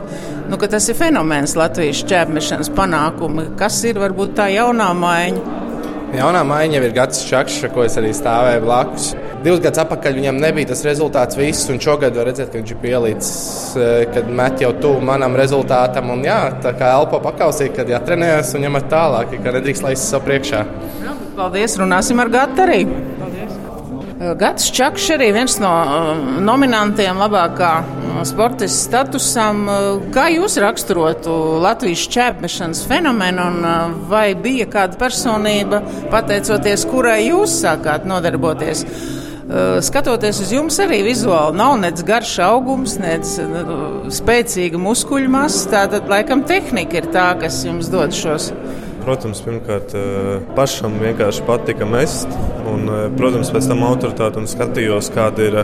nu, 0.49 0.61
ka 0.61 0.71
tas 0.73 0.89
ir 0.89 0.97
fenomens 0.99 1.57
Latvijas 1.59 2.01
šķēpmešanas 2.07 2.73
panākumi. 2.77 3.51
Kas 3.61 3.83
ir 3.89 4.01
varbūt 4.01 4.33
tā 4.41 4.49
jaunā 4.55 4.89
maiņa? 4.97 5.61
Jaunā 6.17 6.43
maiņa 6.49 6.77
jau 6.77 6.87
ir 6.89 6.97
Gatis 6.97 7.29
Čakšs, 7.29 7.69
ko 7.73 7.85
es 7.85 8.01
arī 8.01 8.17
stāvēju 8.17 8.65
blakus. 8.65 9.13
Divus 9.43 9.59
gadus 9.59 9.81
atpakaļ 9.83 10.19
viņam 10.21 10.37
nebija 10.39 10.69
tas 10.71 10.85
rezultāts 10.87 11.35
viss, 11.35 11.67
un 11.73 11.81
šogad 11.83 12.15
var 12.15 12.29
redzēt, 12.31 12.53
ka 12.53 12.61
viņš 12.61 12.71
ir 12.71 12.79
pielīdzis, 12.79 13.31
eh, 13.75 14.05
kad 14.15 14.29
met 14.31 14.61
jau 14.63 14.71
tuvu 14.79 15.01
manam 15.03 15.35
rezultātam. 15.35 16.13
Un, 16.15 16.23
jā, 16.23 16.39
tā 16.63 16.71
kā 16.79 16.93
elpo 16.95 17.19
pakausī, 17.19 17.73
kad 17.75 17.89
jātrenējas 17.91 18.55
un 18.55 18.63
ņemat 18.63 18.87
tālāk, 18.93 19.33
ka 19.43 19.55
nedrīkst 19.57 19.83
laist 19.83 20.07
savu 20.07 20.29
priekšā. 20.29 20.63
Paldies, 21.35 21.75
runāsim 21.81 22.21
ar 22.21 22.29
Gatu 22.31 22.63
arī. 22.63 22.87
Eh, 24.21 24.35
Gatis 24.39 24.71
Čakšs 24.71 25.17
arī 25.17 25.33
viens 25.35 25.59
no 25.59 25.73
eh, 25.83 26.23
nominantiem 26.39 27.19
labākā 27.19 27.73
sportista 28.23 29.03
statusam. 29.03 29.67
Kā 30.15 30.29
jūs 30.31 30.55
raksturotu 30.63 31.35
Latvijas 31.65 32.07
čēpmešanas 32.15 32.85
fenomenu 32.87 33.43
un 33.43 34.07
vai 34.07 34.37
bija 34.39 34.69
kāda 34.71 35.01
personība, 35.01 35.83
pateicoties 36.13 36.87
kurai 36.87 37.25
jūs 37.27 37.59
sākāt 37.65 38.07
nodarboties? 38.07 38.87
Skatoties 39.83 40.41
uz 40.45 40.53
jums, 40.55 40.79
arī 40.83 41.01
vizuāli 41.07 41.59
nav 41.59 41.75
nec 41.83 42.03
garš 42.07 42.37
augums, 42.47 42.97
nec 43.03 43.27
spēcīga 44.19 44.81
muskuļu 44.81 45.33
masa. 45.33 45.67
Tātad, 45.73 46.09
laikam, 46.11 46.45
tehnika 46.49 47.03
ir 47.03 47.11
tā, 47.15 47.33
kas 47.41 47.63
jums 47.67 47.91
dod 47.93 48.15
šos. 48.17 48.53
Protams, 49.03 49.41
pirmkārt, 49.43 49.95
pašam 50.57 50.95
vienkārši 51.03 51.43
patika 51.47 51.87
mest. 51.89 52.31
Un, 52.71 52.87
protams, 53.19 53.51
pēc 53.51 53.67
tam 53.73 53.83
autoritāti 53.87 54.39
un 54.39 54.47
skatījos, 54.47 55.09
kāda 55.15 55.49
ir 55.49 55.57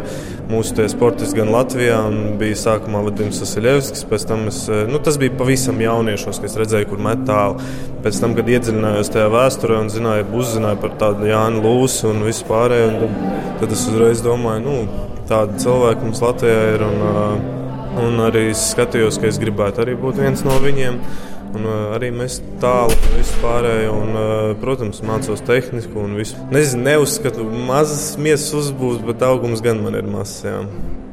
mūsu 0.50 0.88
sportisti 0.90 1.38
gan 1.38 1.52
Latvijā. 1.54 2.00
Bija 2.40 2.58
sākumā 2.58 3.04
Vadims 3.06 3.38
Vasiljevskis, 3.44 4.02
pēc 4.10 4.26
tam 4.30 4.46
es, 4.50 4.64
nu, 4.90 4.98
tas 5.04 5.20
bija 5.22 5.36
pavisam 5.38 5.78
jauniešos, 5.82 6.40
kad 6.42 6.58
redzēju, 6.64 6.90
kur 6.90 7.02
met 7.06 7.22
tālu. 7.28 7.62
Pēc 8.02 8.18
tam, 8.24 8.34
kad 8.38 8.50
iedziļinājos 8.50 9.12
tajā 9.14 9.30
vēsturē 9.34 9.78
un 9.84 9.92
zināju, 9.94 10.26
uzzināju 10.40 10.82
par 10.82 10.96
tādu 11.04 11.30
Jānu 11.30 11.62
Lūsu 11.62 12.10
un 12.10 12.26
vispārējo, 12.26 12.90
tad, 13.04 13.22
tad 13.62 13.76
es 13.78 13.86
uzreiz 13.92 14.24
domāju, 14.26 14.64
nu, 14.66 15.06
tādi 15.30 15.62
cilvēki 15.62 16.08
mums 16.08 16.26
Latvijā 16.26 16.66
ir. 16.74 16.86
Un, 16.88 17.54
un 17.98 18.20
arī 18.22 18.50
skatījos, 18.54 19.16
ka 19.18 19.26
es 19.26 19.40
gribētu 19.42 19.82
arī 19.82 19.96
būt 19.98 20.20
viens 20.22 20.44
no 20.46 20.54
viņiem. 20.62 21.00
Un, 21.48 21.64
uh, 21.64 21.94
arī 21.96 22.10
mēs 22.12 22.38
tālu 22.60 22.94
vispārēju, 23.14 23.92
un, 23.94 24.10
uh, 24.12 24.52
protams, 24.60 25.00
mācos 25.06 25.40
tehniku 25.48 26.02
un 26.04 26.18
visu. 26.18 26.36
Nezinu, 26.52 26.84
neuzskatu, 26.90 27.46
mazas 27.68 28.12
miesas 28.20 28.52
uzbūves, 28.58 29.00
bet 29.06 29.24
augums 29.24 29.64
gan 29.64 29.80
man 29.84 29.96
ir 29.96 30.08
mazs. 30.10 30.42
Jā. 30.44 30.60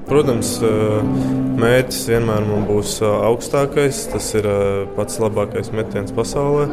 Protams, 0.10 0.52
uh, 0.62 1.00
mērķis 1.62 2.04
vienmēr 2.12 2.46
būs 2.68 3.00
augstākais. 3.06 4.06
Tas 4.12 4.30
ir 4.38 4.50
pats 4.98 5.22
labākais 5.24 5.72
metiens 5.76 6.14
pasaulē. 6.16 6.68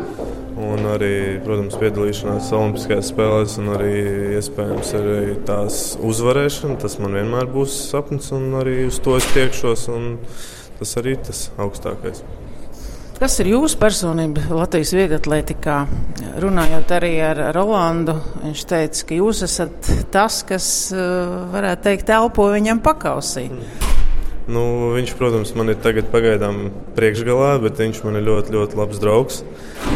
Un 0.62 0.84
arī, 0.90 1.40
protams, 1.42 1.78
piedalīšanās 1.80 2.50
Olimpiskajās 2.54 3.08
spēlēs, 3.14 3.56
un 3.62 3.72
arī 3.78 3.94
iespējams 4.36 4.92
arī 4.98 5.16
tās 5.48 5.80
uzvarēšana. 6.02 6.76
Tas 6.82 6.98
man 7.02 7.16
vienmēr 7.18 7.48
būs 7.54 7.78
sapnis, 7.88 8.30
un 8.36 8.52
arī 8.60 8.82
uz 8.90 9.00
to 9.02 9.16
es 9.16 9.32
tiekšos. 9.32 9.88
Tas 10.82 10.96
arī 11.00 11.16
ir 11.16 11.26
tas 11.30 11.46
augstākais. 11.62 12.24
Kas 13.22 13.36
ir 13.38 13.52
jūsu 13.52 13.78
personība 13.78 14.42
Latvijas 14.50 14.90
vieglatlētikā? 14.96 15.76
Runājot 16.42 16.88
arī 16.96 17.12
ar 17.22 17.38
Rolandu, 17.54 18.16
viņš 18.40 18.64
teica, 18.66 19.04
ka 19.06 19.14
jūs 19.14 19.44
esat 19.46 19.90
tas, 20.10 20.40
kas, 20.42 20.66
eh, 20.90 21.36
varētu 21.52 21.84
teikt, 21.84 22.10
elpo 22.10 22.48
viņam 22.50 22.80
pakausī. 22.82 23.44
Nu, 24.50 24.90
viņš, 24.96 25.14
protams, 25.14 25.54
man 25.54 25.70
ir 25.70 25.78
tagad 25.78 26.10
pagaidām 26.10 26.72
priekšgalā, 26.96 27.62
bet 27.62 27.78
viņš 27.78 28.02
man 28.02 28.18
ir 28.18 28.26
ļoti, 28.26 28.56
ļoti 28.56 28.80
labs 28.80 28.98
draugs. 28.98 29.42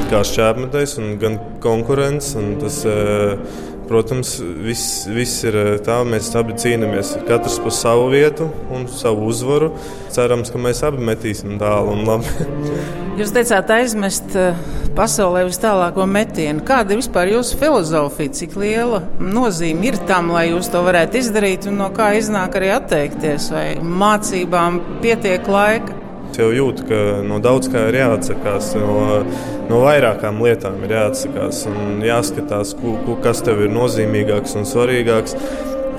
Kā 0.06 0.22
šķērsmetējs 0.22 0.98
un 1.02 1.18
gan 1.18 1.40
konkurents. 1.58 2.36
Un 2.38 2.60
tas, 2.62 2.84
eh, 2.86 3.38
Protams, 3.86 4.36
viss, 4.42 5.06
viss 5.06 5.44
ir 5.46 5.56
eh, 5.60 5.72
tā, 5.84 6.00
mēs 6.08 6.32
abi 6.38 6.56
cīnāmies. 6.58 7.12
Katrs 7.28 7.60
pa 7.62 7.70
savu 7.70 8.08
vietu 8.10 8.48
un 8.74 8.88
savu 8.90 9.28
uzvaru. 9.30 9.70
Cerams, 10.14 10.50
ka 10.50 10.58
mēs 10.58 10.82
abi 10.86 11.04
metīsim 11.06 11.54
tālu 11.60 11.94
un 11.94 12.02
labi. 12.08 12.46
Jūs 13.20 13.30
teicāt, 13.32 13.70
aizmest 13.72 14.34
eh, 14.36 14.58
pasaulē 14.96 15.44
vis 15.46 15.60
tālāko 15.62 16.04
metienu. 16.10 16.64
Kāda 16.66 16.92
ir 16.92 17.00
vispār 17.00 17.30
jūsu 17.36 17.60
filozofija? 17.60 18.34
Cik 18.40 18.58
liela 18.60 19.04
nozīme 19.22 19.92
ir 19.92 20.00
tam, 20.08 20.34
lai 20.34 20.48
jūs 20.50 20.68
to 20.72 20.82
varētu 20.84 21.22
izdarīt 21.22 21.70
un 21.70 21.78
no 21.80 21.92
kā 21.94 22.10
iznāk 22.18 22.58
arī 22.58 22.74
atteikties? 22.74 23.52
Vai 23.54 23.68
mācībām 23.80 24.82
pietiek 25.04 25.46
laika? 25.48 26.05
Es 26.30 26.42
jau 26.42 26.50
jūtu, 26.52 26.84
ka 26.90 26.96
no 27.24 27.38
daudz 27.40 27.70
kā 27.72 27.86
ir 27.88 27.96
jāatsakās. 27.96 28.74
No, 28.76 29.22
no 29.70 29.78
vairākām 29.80 30.42
lietām 30.44 30.82
ir 30.84 30.92
jāatsakās 30.92 31.62
un 31.70 32.02
jāskatās, 32.04 32.74
ku, 32.76 32.98
ku, 33.06 33.14
kas 33.24 33.40
tev 33.46 33.62
ir 33.64 33.72
nozīmīgāks 33.72 34.58
un 34.60 34.68
svarīgāks. 34.68 35.32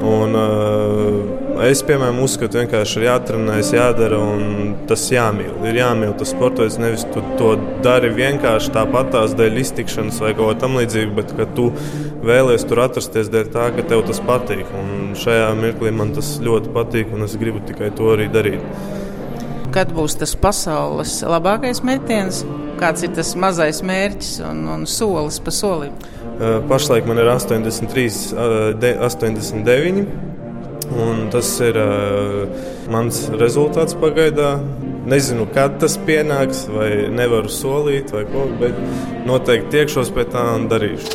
Un, 0.05 0.35
uh, 0.37 1.63
es, 1.65 1.81
piemēram, 1.81 2.19
uzskatu, 2.21 2.51
ka 2.53 2.61
vienkārši 2.61 2.99
ir 2.99 3.05
jāatrenējas, 3.07 3.71
jādara 3.73 4.19
un 4.21 4.75
tas 4.85 5.07
jāmīl. 5.09 5.55
Ir 5.65 5.79
jāmīl 5.79 6.13
tas 6.19 6.35
sports. 6.35 6.77
Nevis 6.77 7.07
tu 7.15 7.23
to 7.39 7.55
dari 7.81 8.11
vienkārši 8.13 8.75
tāpat 8.75 9.09
tās 9.15 9.33
dēļ 9.39 9.57
iztikšanas 9.63 10.21
vai 10.21 10.35
kaut 10.37 10.51
kā 10.51 10.67
tamlīdzīga, 10.67 11.15
bet 11.17 11.33
ka 11.39 11.49
tu 11.57 11.71
vēlies 12.29 12.67
tur 12.69 12.83
atrasties 12.85 13.33
dēļ 13.33 13.49
tā, 13.57 13.71
ka 13.73 13.87
tev 13.89 14.05
tas 14.11 14.21
patīk. 14.29 14.69
Un 14.77 15.17
šajā 15.17 15.49
mirklī 15.57 15.95
man 15.97 16.13
tas 16.13 16.35
ļoti 16.45 16.77
patīk 16.77 17.17
un 17.17 17.25
es 17.25 17.33
gribu 17.41 17.65
tikai 17.65 17.89
to 17.97 18.13
arī 18.13 18.29
darīt 18.29 18.61
kad 19.77 19.91
būs 19.93 20.15
tas 20.17 20.31
pasaules 20.41 21.19
labākais 21.21 21.83
metiens, 21.85 22.41
kāds 22.81 23.03
ir 23.05 23.11
tas 23.13 23.35
mazais 23.37 23.83
mērķis 23.85 24.39
un, 24.47 24.63
un 24.73 24.87
solis 24.89 25.37
pa 25.43 25.53
solim? 25.53 25.93
Pašlaik 26.69 27.05
man 27.09 27.21
ir 27.21 27.29
83, 27.29 28.33
89. 29.05 30.07
Un 30.87 31.25
tas 31.33 31.49
ir 31.61 31.75
uh, 31.81 32.47
mans 32.89 33.25
rezultāts 33.37 33.97
pagaidā. 34.01 34.55
Nezinu, 35.07 35.45
kad 35.53 35.77
tas 35.81 35.97
pienāks, 36.07 36.65
vai 36.71 36.89
nevaru 37.11 37.51
solīt, 37.51 38.11
vai 38.15 38.23
ko, 38.31 38.47
bet 38.59 38.79
noteikti 39.27 39.73
tiekšos 39.75 40.11
pie 40.15 40.25
tā 40.31 40.43
un 40.55 40.67
darīšu. 40.71 41.07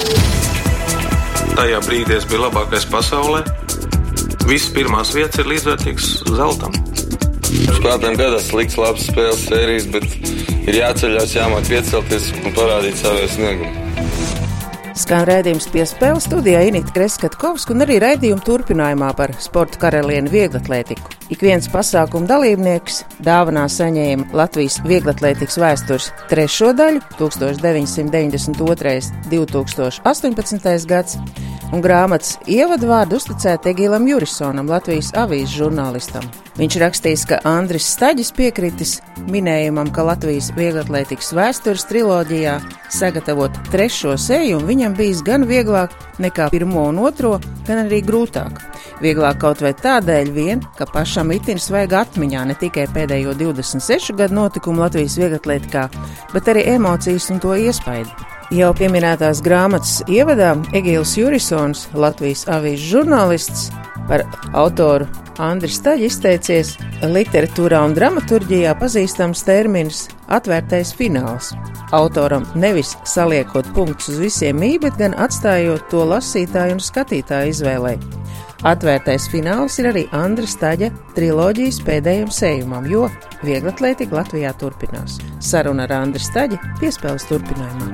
Tajā 1.57 1.83
brīdī 1.89 2.21
es 2.21 2.29
biju 2.29 2.47
labākais 2.47 2.89
pasaulē. 2.93 3.43
Visas 4.47 4.71
pirmās 4.77 5.13
vietas 5.17 5.43
ir 5.43 5.53
līdzvērtīgas 5.55 6.15
zeltam. 6.37 6.92
Spēlētājiem 7.53 8.17
gadās 8.17 8.49
slikts, 8.49 8.79
labs 8.81 9.07
spēles 9.11 9.47
sērijas, 9.49 9.89
bet 9.93 10.07
ir 10.71 10.79
jāceļās, 10.79 11.37
jāmāk 11.37 11.69
piecelties 11.69 12.33
un 12.43 12.55
parādīt 12.57 13.01
savu 13.01 13.29
sniegumu. 13.35 13.83
Skan 15.03 15.25
redzējums 15.25 15.71
piespēle 15.73 16.21
studijā 16.21 16.61
Inīta 16.69 16.93
Kreskatkovska 16.93 17.73
un 17.73 17.85
arī 17.85 17.97
raidījuma 18.03 18.45
turpinājumā 18.45 19.09
par 19.17 19.33
sporta 19.41 19.81
karalieni 19.81 20.29
vieglatlētiku. 20.33 21.15
Ik 21.33 21.41
viens 21.45 21.69
pasākuma 21.73 22.29
dalībnieks 22.29 23.01
dāvanā 23.25 23.65
saņēma 23.73 24.29
Latvijas 24.37 24.77
vieglatlētikas 24.85 25.57
vēstures 25.63 26.11
trešo 26.29 26.75
daļu 26.77 27.01
1992. 27.17 28.53
un 28.53 28.61
2018. 29.33 30.87
gads 30.93 31.17
un 31.73 31.83
grāmatas 31.83 32.37
ievadvārdu 32.51 33.17
uzticēta 33.19 33.73
Egilam 33.73 34.07
Jurisonam, 34.09 34.69
Latvijas 34.71 35.13
avīzes 35.19 35.55
žurnālistam. 35.57 36.25
Viņš 36.59 36.75
rakstīs, 36.83 37.23
ka 37.25 37.39
Andris 37.49 37.87
Staģis 37.95 38.29
piekritis 38.37 38.99
minējumam, 39.33 39.89
ka 39.95 40.05
Latvijas 40.05 40.51
vieglatlētikas 40.53 41.33
vēstures 41.37 41.87
triloģijā 41.89 42.59
sagatavot 42.93 43.57
trešo 43.73 44.19
seju, 44.21 44.61
viņam 44.69 44.97
bijis 44.99 45.23
gan 45.25 45.47
vieglāk 45.49 45.95
nekā 46.21 46.51
pirmo 46.53 46.85
un 46.91 47.01
otro, 47.07 47.39
gan 47.67 47.87
arī 47.87 48.03
grūtāk. 48.05 48.61
Vieglāk 49.03 49.41
kaut 49.41 49.65
vai 49.65 49.73
tādēļ 49.79 50.35
vien, 50.35 50.61
ka 50.77 50.87
pašam 50.93 51.33
itin 51.33 51.61
svaigā 51.63 52.05
atmiņā 52.05 52.45
ne 52.51 52.59
tikai 52.61 52.85
pēdējo 52.93 53.33
26 53.41 54.13
gadu 54.21 54.43
notikumu 54.43 54.85
Latvijas 54.85 55.17
vieglatlētikā, 55.23 55.89
bet 56.37 56.53
arī 56.53 56.69
emocijas 56.77 57.33
un 57.33 57.41
to 57.41 57.57
iespaidu. 57.57 58.32
Jau 58.53 58.69
pieminētās 58.77 59.39
grāmatas 59.41 60.03
ievadā 60.13 60.51
Egīls 60.77 61.15
Jurisons, 61.17 61.87
Latvijas 61.97 62.43
avīzes 62.53 62.85
žurnālists, 62.91 63.63
par 64.11 64.27
autoru 64.53 65.07
Andris 65.41 65.79
Staļs 65.81 66.05
izteicies 66.11 66.75
literatūrā 67.01 67.81
un 67.87 67.97
dramaturģijā 67.97 68.75
pazīstams 68.77 69.47
termins- 69.49 70.05
atvērtais 70.37 70.93
fināls. 70.93 71.55
Autoram 71.97 72.45
nevis 72.55 72.93
saliekot 73.09 73.73
punktus 73.73 74.13
uz 74.13 74.19
visiem 74.21 74.61
mī, 74.61 74.79
bet 74.81 74.99
gan 74.99 75.15
atstājot 75.15 75.89
to 75.89 76.05
lasītāju 76.05 76.73
un 76.77 76.85
skatītāju 76.91 77.57
izvēlei. 77.57 78.22
Atvērtais 78.63 79.25
fināls 79.27 79.75
ir 79.83 79.89
arī 79.91 80.05
Andra 80.15 80.47
Staļa 80.47 80.93
triloģijas 81.17 81.81
pēdējiem 81.83 82.29
sējumam, 82.31 82.85
jo 82.87 83.09
vieglatlētika 83.43 84.15
Latvijā 84.21 84.53
turpinās. 84.61 85.17
Saruna 85.43 85.89
ar 85.89 85.97
Andru 85.97 86.23
Staļu 86.23 86.61
piespēles 86.79 87.27
turpinājumā. 87.27 87.89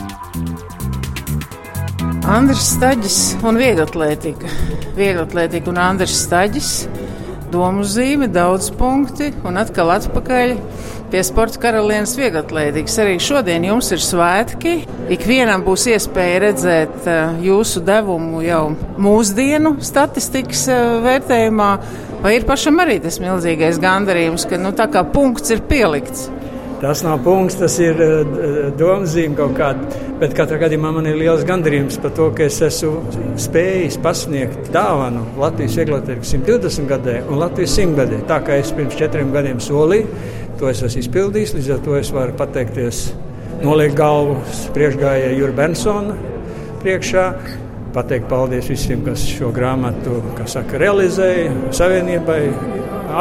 Andris 2.29 2.67
Staļs 2.75 3.19
un 3.49 3.57
vieglatlētika. 3.63 4.53
Vieglatlētika 4.99 5.73
un 5.73 5.81
Andris 5.81 6.19
Staļs. 6.27 6.73
Domu 7.49 7.85
zīme, 7.89 8.29
daudz 8.29 8.69
punkti 8.77 9.31
un 9.47 9.57
atkal 9.61 9.89
atpakaļ 9.95 10.55
pie 11.09 11.23
sporta 11.25 11.61
karalienes 11.63 12.13
vieglatlētikas. 12.19 12.99
Arī 13.01 13.15
šodien 13.23 13.65
jums 13.65 13.89
ir 13.95 14.03
svētki. 14.05 14.75
Ikvienam 15.15 15.65
būs 15.65 15.87
iespēja 15.95 16.43
redzēt 16.45 17.09
uh, 17.09 17.39
jūsu 17.45 17.81
devumu 17.87 18.43
jau 18.45 18.65
mūsdienu 19.01 19.79
statistikas 19.85 20.67
uh, 20.73 20.99
vērtējumā. 21.07 21.71
Vai 22.25 22.35
ir 22.37 22.45
pašam 22.49 22.83
arī 22.83 22.99
tas 23.01 23.21
milzīgais 23.23 23.81
gandarījums, 23.81 24.45
ka 24.51 24.59
nu, 24.61 24.75
tā 24.77 24.89
kā 24.93 25.07
punkts 25.09 25.55
ir 25.55 25.65
pielikts? 25.71 26.27
Tas 26.83 27.01
nav 27.07 27.23
punkts, 27.25 27.57
tas 27.59 27.79
ir 27.83 27.99
uh, 28.05 28.69
domzīme 28.79 29.39
kaut 29.39 29.57
kāda. 29.59 30.08
Bet 30.19 30.33
katrā 30.35 30.57
gadījumā 30.65 30.91
man 30.97 31.07
ir 31.07 31.15
liels 31.21 31.45
gandarījums 31.47 32.01
par 32.03 32.11
to, 32.17 32.25
ka 32.35 32.49
es 32.49 32.57
esmu 32.67 33.37
spējis 33.39 34.01
pasniegt 34.03 34.73
dāvanu 34.75 35.23
Latvijas 35.39 35.77
vieglatlētikas 35.79 36.35
120 36.35 36.91
gadē 36.91 37.21
un 37.29 37.39
Latvijas 37.39 37.77
100 37.79 37.95
gadē. 38.01 38.19
Tā 38.27 38.41
kā 38.43 38.59
es 38.59 38.75
pirms 38.75 38.99
četriem 38.99 39.31
gadiem 39.35 39.63
solīju, 39.63 40.11
To 40.59 40.67
es 40.67 40.81
esmu 40.83 41.05
izpildījis, 41.05 41.53
līdz 41.55 41.69
ar 41.71 41.83
to 41.85 41.93
es 41.95 42.09
varu 42.11 42.33
pateikties, 42.35 43.05
noliekt 43.63 43.95
galvu 43.99 44.41
priekšgājēju 44.75 45.37
Jurgu 45.39 45.55
Bensonu 45.55 46.17
priekšā. 46.83 47.27
Pateikt 47.95 48.27
paldies 48.31 48.67
visiem, 48.69 49.05
kas 49.07 49.23
šo 49.23 49.53
grāmatu 49.55 50.19
saka, 50.51 50.81
realizēja, 50.83 51.53
savienībai, 51.79 52.41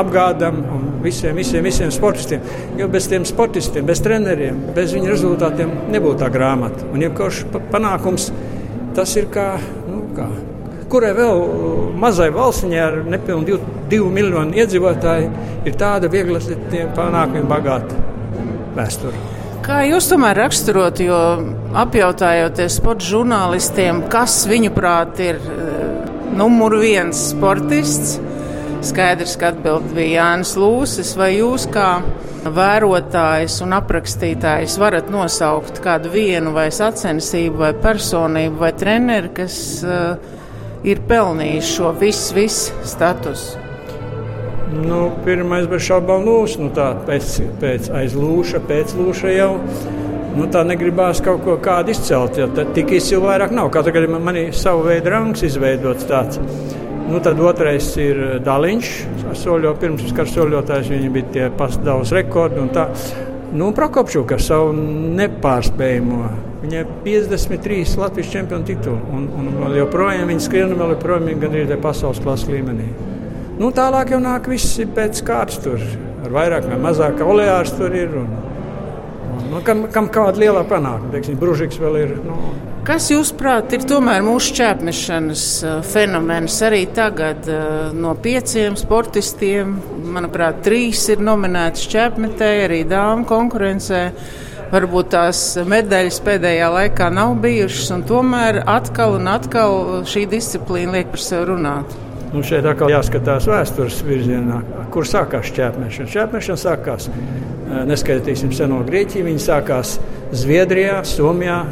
apgādam 0.02 0.60
un 0.76 0.90
visiem, 1.04 1.36
visiem, 1.38 1.64
visiem 1.66 1.94
sportistiem. 1.94 2.44
Jo 2.80 2.90
bez 2.92 3.08
tiem 3.12 3.26
sportistiem, 3.28 3.86
bez 3.88 4.02
treneriem, 4.06 4.60
bez 4.76 4.96
viņu 4.96 5.12
rezultātiem 5.14 5.72
nebūtu 5.94 6.22
tā 6.24 6.32
grāmata. 6.34 6.88
Un 6.94 7.06
jebkurš 7.06 7.46
panākums 7.72 8.32
tas 8.98 9.16
ir 9.20 9.30
kā, 9.34 9.54
nu, 9.88 10.04
kā 10.18 10.28
kurai 10.92 11.14
vēl 11.16 11.42
mazai 12.00 12.30
valstiņai 12.34 12.84
ar 12.84 13.00
nepilnu 13.12 13.48
divu, 13.48 13.80
divu 13.92 14.12
miljonu 14.14 14.56
iedzīvotāju 14.58 15.32
ir 15.68 15.80
tāda 15.80 16.10
viegla 16.12 16.42
panākuma 16.96 17.48
bagāta 17.50 17.98
vēsture. 18.78 19.26
Kā 19.68 19.82
jūs 19.84 20.08
tomēr 20.08 20.38
raksturot, 20.46 21.02
jo 21.04 21.18
apjautājoties 21.76 22.78
sporta 22.80 23.04
žurnālistiem, 23.04 24.06
kas 24.12 24.46
viņuprāt 24.48 25.20
ir 25.26 25.42
numur 26.38 26.78
viens 26.80 27.32
sportists, 27.34 28.16
skaidrs, 28.86 29.36
ka 29.40 29.52
atbild 29.54 29.92
bija 29.96 30.22
Jānis 30.22 30.54
Lūsis, 30.60 31.14
vai 31.18 31.32
jūs 31.38 31.68
kā 31.74 31.90
vērotājs 32.54 33.60
un 33.66 33.76
aprakstītājs 33.78 34.78
varat 34.82 35.10
nosaukt 35.12 35.82
kādu 35.84 36.12
vienu 36.14 36.54
vai 36.56 36.68
sacensību 36.74 37.64
vai 37.64 37.72
personību 37.82 38.62
vai 38.62 38.74
treneri, 38.78 39.32
kas 39.40 39.58
uh, 39.86 40.18
ir 40.88 41.02
pelnījis 41.10 41.72
šo 41.78 41.94
visu, 41.98 42.36
visu 42.38 42.88
statusu? 42.88 43.64
Nu, 44.78 45.08
pirmais 45.24 45.68
bez 45.72 45.86
šaubām 45.88 46.26
lūs, 46.28 46.58
nu 46.60 46.70
tā 46.76 46.92
pēc, 47.08 47.38
pēc 47.62 47.88
aizlūša, 48.02 48.62
pēc 48.68 48.98
lūša 49.00 49.32
jau. 49.32 49.54
Nu, 50.38 50.46
tā 50.54 50.62
negribās 50.68 51.22
kaut 51.26 51.42
ko 51.46 51.56
tādu 51.64 51.96
izcelt, 51.96 52.38
jo 52.38 52.50
tik 52.76 52.92
izcili 53.00 53.24
vairāk 53.24 53.56
nav. 53.58 53.72
Katrā 53.74 53.96
gadījumā 53.96 54.20
man 54.22 54.38
ir 54.38 54.52
sava 54.54 54.84
veida 54.92 55.16
rangs 55.16 55.42
izveidots 55.48 56.06
tāds. 56.10 56.38
Nu, 57.08 57.22
tad 57.24 57.40
otrais 57.40 57.88
ir 58.04 58.20
Daliņš. 58.44 58.92
Soļo, 59.38 59.72
pirms 59.80 60.12
kara 60.16 60.32
soļotājs 60.32 60.92
viņam 60.92 61.16
bija 61.16 61.32
tie 61.36 61.48
pastāvus 61.56 62.12
rekordi. 62.16 62.66
Nu, 63.58 63.72
Prokopčuka 63.76 64.36
ar 64.36 64.44
savu 64.44 64.76
nepārspējamo 64.76 66.26
Viņai 66.58 66.80
ir 66.82 66.88
53 67.06 68.00
Latvijas 68.02 68.32
čempionu 68.34 68.66
tituli, 68.66 68.98
un, 69.14 69.28
un 69.38 69.76
joprojām 69.78 70.28
viņa 70.32 70.42
skrien, 70.42 70.74
vēl 70.76 70.96
joprojām 70.96 71.28
gandrīz 71.44 71.74
pasaules 71.84 72.22
klases 72.24 72.50
līmenī. 72.50 72.88
Nu, 73.58 73.70
tālāk 73.74 74.12
jau 74.12 74.20
nāk 74.22 74.50
viss 74.50 74.80
pēc 74.96 75.22
kārtas 75.26 75.62
tur, 75.62 75.84
ar 76.26 76.34
vairāk 76.34 76.66
vai 76.68 76.80
mazāk 76.82 77.22
oleārs 77.22 77.76
tur 77.78 77.94
ir. 77.96 78.10
Un, 78.20 78.34
un, 79.38 79.46
nu, 79.54 79.62
kam, 79.66 79.86
kam 79.94 80.10
kāda 80.14 80.42
liela 80.42 80.66
panākuma, 80.68 81.14
teiksim, 81.14 81.38
Bružiks 81.40 81.78
vēl 81.82 82.00
ir. 82.02 82.16
Nu, 82.26 82.40
Kas, 82.88 83.10
jūsuprāt, 83.12 83.74
ir 83.76 83.82
tomēr 83.84 84.22
mūsu 84.24 84.54
čēpmešanas 84.56 85.42
fenomens 85.90 86.56
arī 86.64 86.86
tagad? 86.96 87.44
No 87.92 88.14
pieciem 88.24 88.78
sportistiem, 88.80 89.74
manuprāt, 90.16 90.62
trīs 90.64 91.02
ir 91.12 91.20
nominēti 91.20 91.90
čēpmetēji, 91.92 92.62
arī 92.64 92.78
dāmu 92.88 93.28
konkurencē. 93.28 94.00
Varbūt 94.72 95.10
tās 95.12 95.42
medaļas 95.68 96.22
pēdējā 96.24 96.70
laikā 96.78 97.10
nav 97.12 97.34
bijušas, 97.44 97.90
un 97.98 98.06
tomēr 98.08 98.62
atkal 98.64 99.18
un 99.18 99.28
atkal 99.34 99.76
šī 100.08 100.24
disciplīna 100.32 100.96
liek 100.96 101.12
par 101.12 101.26
sevi 101.26 101.50
runāt. 101.52 101.98
Nu 102.32 102.46
šeit 102.48 102.64
atkal 102.72 102.94
jāskatās 102.94 103.50
vēstures 103.52 104.00
virzienā, 104.08 104.62
kur 104.96 105.04
sākās 105.08 105.52
šķērsmešana. 105.52 106.14
Šķērsmešana 106.16 106.64
sākās, 106.64 107.12
neskaitīsim 107.92 108.56
seno 108.56 108.80
Grieķiju, 108.88 109.28
viņa 109.28 109.44
sākās 109.50 109.98
Zviedrijā, 110.32 111.02
Somijā, 111.08 111.66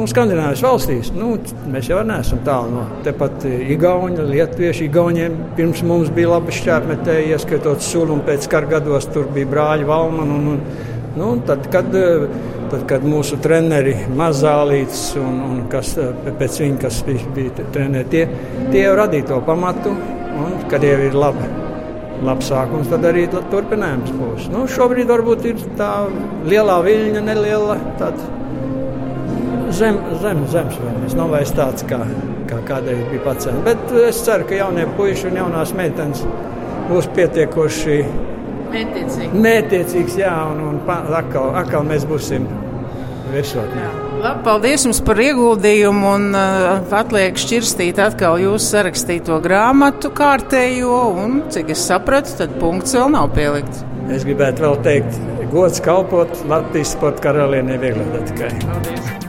nu, 0.00 0.08
Skandinavijas 0.10 0.62
valstīs. 0.64 1.10
Nu, 1.14 1.34
mēs 1.70 1.90
jau 1.90 2.00
neesam 2.06 2.40
tālu 2.46 2.72
no 2.74 2.84
tepat 3.06 3.44
Igauni, 3.46 4.24
Lietuvieši. 4.30 4.86
Igauniem 4.88 5.36
pirms 5.58 5.82
mums 5.86 6.12
bija 6.14 6.34
labi 6.34 6.54
šķērmetēji, 6.56 7.34
ieskaitot 7.34 7.84
sulu 7.84 8.16
un 8.16 8.24
pēc 8.26 8.48
kara 8.50 8.70
gados 8.78 9.10
tur 9.12 9.28
bija 9.34 9.50
brāļi 9.50 9.88
Valman. 9.90 10.38
Un, 10.38 10.48
un, 10.54 10.88
Nu, 11.16 11.42
tad, 11.46 11.66
kad, 11.72 11.94
eh, 11.94 12.28
tad, 12.70 12.84
kad 12.86 13.02
mūsu 13.02 13.40
treneri 13.42 13.96
Mazālīts 14.14 15.16
un, 15.18 15.40
un 15.42 15.64
kas 15.72 15.96
eh, 15.98 16.12
pēc 16.38 16.60
viņa, 16.62 16.78
kas 16.84 17.00
bija, 17.06 17.32
bija 17.34 17.64
treneri, 17.74 18.06
tie, 18.12 18.22
tie 18.70 18.84
jau 18.84 18.92
radīja 19.00 19.32
to 19.32 19.40
pamatu, 19.46 19.90
un 20.44 20.54
kad 20.70 20.86
jau 20.86 21.00
ir 21.08 21.18
labi. 21.18 21.50
Labs 22.20 22.50
sākums, 22.52 22.86
tad 22.92 23.06
arī 23.08 23.24
turpinājums 23.32 24.12
būs. 24.12 24.50
Nu, 24.52 24.66
šobrīd 24.70 25.08
varbūt 25.10 25.46
ir 25.50 25.62
tā 25.78 25.90
lielā 26.46 26.78
viļņa, 26.84 27.24
neliela 27.26 27.78
zem, 29.76 30.00
zem, 30.22 30.42
zemes. 30.52 31.14
Nav 31.18 31.34
vairs 31.34 31.52
tāds, 31.56 31.84
kā, 31.88 32.00
kā 32.50 32.58
kādreiz 32.68 33.04
bija 33.12 33.24
pats. 33.24 33.50
Bet 33.66 33.94
es 34.06 34.24
ceru, 34.26 34.48
ka 34.48 34.58
jaunie 34.58 34.88
puiši 34.98 35.30
un 35.30 35.40
jaunās 35.42 35.74
meitenes 35.76 36.24
būs 36.90 37.08
pietiekoši 37.16 38.00
Mētiecīgi. 38.70 39.30
Mētiecīgs, 39.34 40.16
jā, 40.20 40.32
un, 40.52 40.60
un 40.68 40.76
atkal, 40.86 41.50
atkal 41.58 41.82
mēs 41.86 42.04
būsim 42.06 42.46
virsotnē. 43.34 43.86
Labi, 44.20 44.42
paldies 44.46 44.84
jums 44.86 45.00
par 45.06 45.20
ieguldījumu 45.22 46.10
un 46.10 46.26
uh, 46.36 46.92
atliek 47.00 47.38
šķirstīt 47.40 48.00
atkal 48.02 48.38
jūsu 48.42 48.76
sarakstīto 48.76 49.40
grāmatu 49.42 50.12
kārtējo 50.14 51.00
un, 51.24 51.40
cik 51.52 51.72
es 51.74 51.86
sapratu, 51.90 52.36
tad 52.42 52.54
punkts 52.62 52.94
vēl 52.98 53.10
nav 53.16 53.32
pielikts. 53.36 53.82
Es 54.10 54.26
gribētu 54.26 54.66
vēl 54.66 54.78
teikt, 54.86 55.18
gods 55.54 55.82
kalpot 55.82 56.44
Latvijas 56.50 56.94
sporta 56.96 57.30
karalienei 57.30 57.80
vieglatlētikai. 57.82 59.19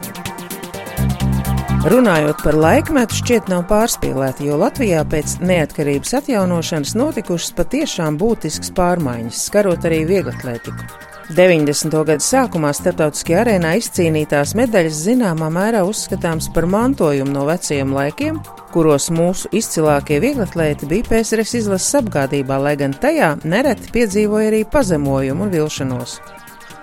Runājot 1.81 2.43
par 2.45 2.53
laikmetu, 2.53 3.15
šķiet 3.17 3.47
nav 3.49 3.63
pārspīlēti, 3.65 4.45
jo 4.45 4.57
Latvijā 4.61 4.99
pēc 5.09 5.39
neatkarības 5.41 6.11
atjaunošanas 6.19 6.91
notikušas 6.93 7.55
patiešām 7.57 8.19
būtiskas 8.21 8.69
pārmaiņas, 8.77 9.39
skarot 9.47 9.87
arī 9.89 10.03
vieglatlētiku. 10.11 10.85
90. 11.33 11.95
gadu 12.05 12.21
sākumā 12.21 12.69
starptautiskajā 12.77 13.39
arēnā 13.41 13.71
izcīnītās 13.79 14.53
medaļas 14.59 14.99
zināmā 15.07 15.49
mērā 15.55 15.81
uzskatāms 15.87 16.51
par 16.53 16.67
mantojumu 16.69 17.33
no 17.33 17.47
veciem 17.49 17.95
laikiem, 17.97 18.37
kuros 18.75 19.09
mūsu 19.09 19.49
izcilākie 19.49 20.19
vieglatlēti 20.21 20.91
bija 20.91 21.07
PSRS 21.09 21.55
izlases 21.63 21.97
apgādībā, 22.03 22.61
lai 22.61 22.75
gan 22.77 22.93
tajā 22.93 23.39
nereti 23.41 23.89
piedzīvoja 23.97 24.53
arī 24.53 24.61
pazemojumu 24.69 25.47
un 25.47 25.55
vilšanos 25.57 26.19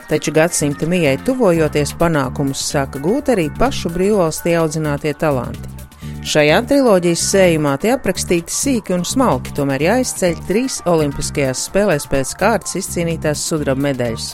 taču 0.09 0.33
gadsimta 0.33 0.89
mijai 0.89 1.17
tuvojoties 1.25 1.95
panākumus 2.01 2.63
sāka 2.73 3.01
gūt 3.05 3.33
arī 3.35 3.49
pašu 3.59 3.93
brīvvalstī 3.95 4.57
audzinātie 4.61 5.15
talanti. 5.19 5.75
Šajā 6.29 6.59
triloģijas 6.69 7.23
sējumā 7.31 7.77
tie 7.81 7.95
aprakstīti 7.95 8.53
sīki 8.53 8.93
un 8.97 9.05
smalki, 9.07 9.55
tomēr 9.57 9.85
jāizceļ 9.87 10.41
trīs 10.49 10.81
Olimpiskajās 10.91 11.63
spēlēs 11.71 12.09
pēc 12.11 12.35
kārtas 12.41 12.77
izcīnītās 12.83 13.45
sudraba 13.49 13.87
medaļas. 13.87 14.33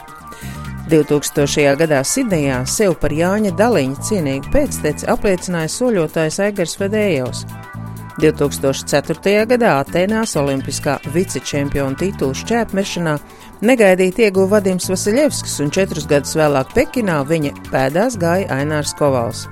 2000. 0.90 1.76
gadā 1.80 2.00
Sidnejā 2.04 2.58
sev 2.68 2.96
par 3.00 3.14
Jāņa 3.14 3.54
Daliņa 3.56 4.08
cienīgu 4.08 4.50
pēcteci 4.52 5.08
apliecināja 5.12 5.70
soļotājs 5.72 6.42
Aigars 6.44 6.76
Vedējos. 6.80 7.46
2004. 8.20 9.46
gadā 9.50 9.72
Atenās 9.80 10.36
Olimpiskā 10.38 10.98
vicečempiona 11.14 11.98
titulu 11.98 12.36
šķēpmešanā 12.38 13.16
Negaidīti 13.64 14.26
ieguva 14.26 14.58
Vadims 14.58 14.90
Vasiljevskis, 14.90 15.54
un 15.64 15.70
četrus 15.72 16.04
gadus 16.10 16.34
vēlāk 16.36 16.74
Pekinā 16.76 17.20
viņa 17.24 17.52
pēdās 17.70 18.18
gāja 18.20 18.50
Ainārs 18.52 18.92
Kovals. 18.98 19.46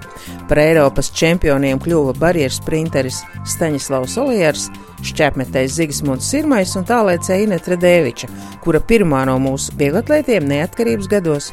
Par 0.50 0.60
Eiropas 0.60 1.08
čempioniem 1.16 1.80
kļuva 1.80 2.12
barjeras 2.20 2.58
sprinteris 2.60 3.22
Staņislavs 3.54 4.18
Olijars, 4.20 4.68
šķēpmetējs 5.06 5.78
Zigismunds 5.78 6.28
Sirmais 6.28 6.76
un 6.76 6.84
tālēcēja 6.88 7.46
Inetra 7.48 7.78
Dēviča, 7.80 8.28
kura 8.64 8.82
pirmā 8.84 9.24
no 9.30 9.38
mūsu 9.42 9.72
vieglatlētiem 9.80 10.50
neatkarības 10.52 11.10
gados 11.10 11.52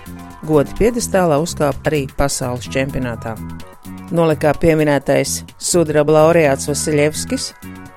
godi 0.49 0.75
piedestālā 0.79 1.39
uzkāpa 1.41 1.91
arī 1.91 2.05
pasaules 2.17 2.67
čempionātā. 2.73 3.37
Nolikā 4.09 4.55
pieminētais 4.57 5.43
sudraba 5.61 6.15
laureāts 6.15 6.65
Vasiljevskis, 6.69 7.51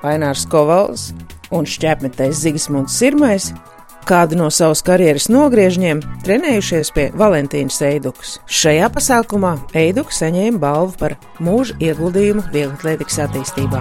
Ainārs 0.04 0.44
Kovals 0.50 1.10
un 1.52 1.64
šķēpmetējs 1.68 2.42
Zigismunds 2.44 2.98
Sirmais 3.00 3.48
kādu 4.08 4.36
no 4.36 4.50
savas 4.52 4.82
karjeras 4.84 5.28
nogriežņiem 5.32 6.02
trenējušies 6.26 6.92
pie 6.92 7.08
Valentīnas 7.16 7.78
Eidukas. 7.86 8.36
Šajā 8.44 8.90
pasākumā 8.92 9.54
Eiduka 9.78 10.12
saņēma 10.12 10.60
balvu 10.62 10.96
par 11.00 11.16
mūža 11.40 11.78
ieguldījumu 11.80 12.44
vieglatlētikas 12.52 13.20
attīstībā. 13.26 13.80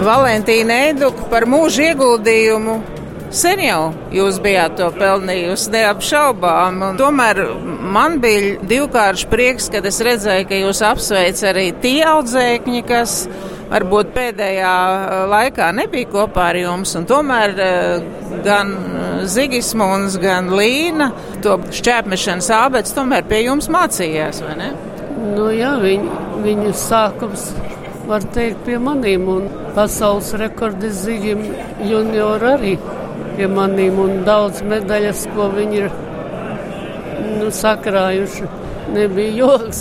Valentīna 0.00 0.86
Eiduka 0.88 1.28
par 1.30 1.46
mūža 1.50 1.92
ieguldījumu 1.92 2.80
Sen 3.30 3.60
jau 3.62 3.92
jūs 4.10 4.40
bijāt 4.42 4.74
to 4.80 4.88
pelnījusi, 4.90 5.70
neapšaubām. 5.70 6.80
Tomēr 6.98 7.38
man 7.94 8.18
bija 8.22 8.56
divkāršs 8.66 9.28
prieks, 9.30 9.68
kad 9.70 9.86
es 9.86 10.00
redzēju, 10.02 10.48
ka 10.50 10.58
jūs 10.58 10.82
apsveic 10.82 11.42
arī 11.46 11.68
tie 11.78 12.00
audzēkņi, 12.10 12.82
kas 12.88 13.20
varbūt 13.70 14.10
pēdējā 14.16 14.74
eh, 14.74 15.14
laikā 15.30 15.70
nebija 15.78 16.10
kopā 16.10 16.50
ar 16.50 16.58
jums, 16.58 16.96
tomēr 17.06 17.54
eh, 17.54 18.04
gan 18.42 18.74
Zigismunds, 19.30 20.18
gan 20.18 20.50
Līna 20.58 21.12
to 21.44 21.60
šķēpmešanas 21.70 22.50
ābets 22.56 22.96
tomēr 22.96 23.30
pie 23.30 23.44
jums 23.44 23.70
mācījās, 23.70 24.42
vai 24.42 24.58
ne? 24.58 24.72
Nu, 25.20 25.52
jā, 25.54 25.76
viņu, 25.78 26.22
viņu 26.42 26.74
sākums 26.74 27.52
var 28.10 28.24
teikt 28.34 28.64
pie 28.66 28.80
manīm, 28.82 29.28
un 29.30 29.50
pasaules 29.76 30.32
rekordis 30.40 31.04
Zigim 31.04 31.44
junior 31.86 32.42
arī 32.56 32.74
pie 33.40 33.48
manīm, 33.48 33.96
un 33.96 34.18
daudz 34.26 34.60
medaļas, 34.68 35.24
ko 35.32 35.46
viņi 35.54 35.78
ir 35.80 35.86
nu, 37.38 37.48
sakrājuši, 37.56 38.48
nebija 38.92 39.32
joks. 39.38 39.80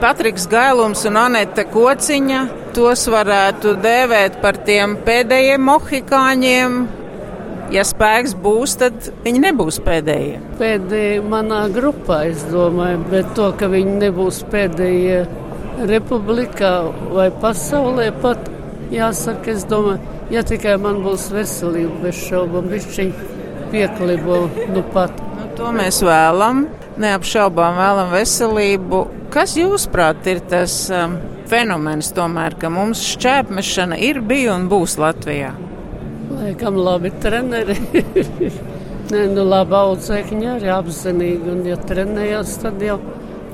Patriks 0.00 0.46
Gailums 0.48 1.02
un 1.10 1.18
Anete 1.18 1.64
Kociņa 1.72 2.44
tos 2.76 3.02
varētu 3.10 3.74
dēvēt 3.82 4.38
par 4.44 4.60
tiem 4.68 4.94
pēdējiem 5.06 5.66
mohikāņiem. 5.66 6.78
Ja 7.74 7.82
spēks 7.86 8.36
būs, 8.44 8.76
tad 8.78 9.10
viņi 9.26 9.42
nebūs 9.48 9.80
pēdējie. 9.86 10.38
Pēdējie 10.62 11.18
manā 11.34 11.64
grupā, 11.74 12.22
es 12.30 12.46
domāju, 12.50 13.02
bet 13.10 13.34
to, 13.34 13.50
ka 13.58 13.68
viņi 13.70 13.98
nebūs 14.06 14.40
pēdējie 14.54 15.20
republikā 15.90 16.72
vai 17.10 17.28
pasaulē 17.42 18.10
pat, 18.22 18.50
jāsaka, 18.94 19.54
es 19.54 19.66
domāju, 19.70 20.19
ja 20.30 20.42
tikai 20.46 20.76
man 20.80 21.00
būs 21.04 21.28
veselība, 21.34 21.96
bez 22.04 22.20
šaubām, 22.28 22.68
višķiņ 22.70 23.12
pieklibo 23.70 24.42
nu 24.74 24.84
pat. 24.94 25.14
Nu, 25.36 25.48
to 25.58 25.70
mēs 25.74 26.00
vēlam, 26.06 26.66
neapšaubām 27.00 27.78
vēlam 27.80 28.14
veselību. 28.14 29.02
Kas 29.30 29.54
jūsuprāt 29.58 30.26
ir 30.30 30.42
tas 30.50 30.74
um, 30.94 31.16
fenomens 31.50 32.10
tomēr, 32.16 32.56
ka 32.58 32.70
mums 32.72 33.02
šķēpmešana 33.12 33.98
ir 34.02 34.22
bija 34.26 34.56
un 34.56 34.66
būs 34.70 34.96
Latvijā? 35.00 35.52
Laikam 36.30 36.78
labi 36.78 37.12
treneri. 37.22 37.76
Nē, 39.10 39.24
nu 39.34 39.42
labi 39.46 39.74
audzēkņi 39.74 40.50
arī 40.52 40.68
apzinīgi, 40.70 41.50
un 41.50 41.64
ja 41.66 41.78
trenējās, 41.82 42.58
tad 42.62 42.82
jau 42.84 43.00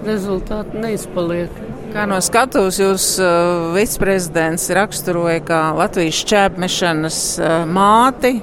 rezultāti 0.04 0.82
neizpaliek. 0.82 1.65
Kā 1.96 2.02
no 2.04 2.18
skatuves 2.20 2.76
jūs 2.76 3.04
uh, 3.24 3.70
viceprezidents 3.72 4.66
raksturoja 4.76 5.40
kā 5.48 5.60
Latvijas 5.78 6.18
šķēpmešanas 6.20 7.20
uh, 7.40 7.54
māti, 7.72 8.34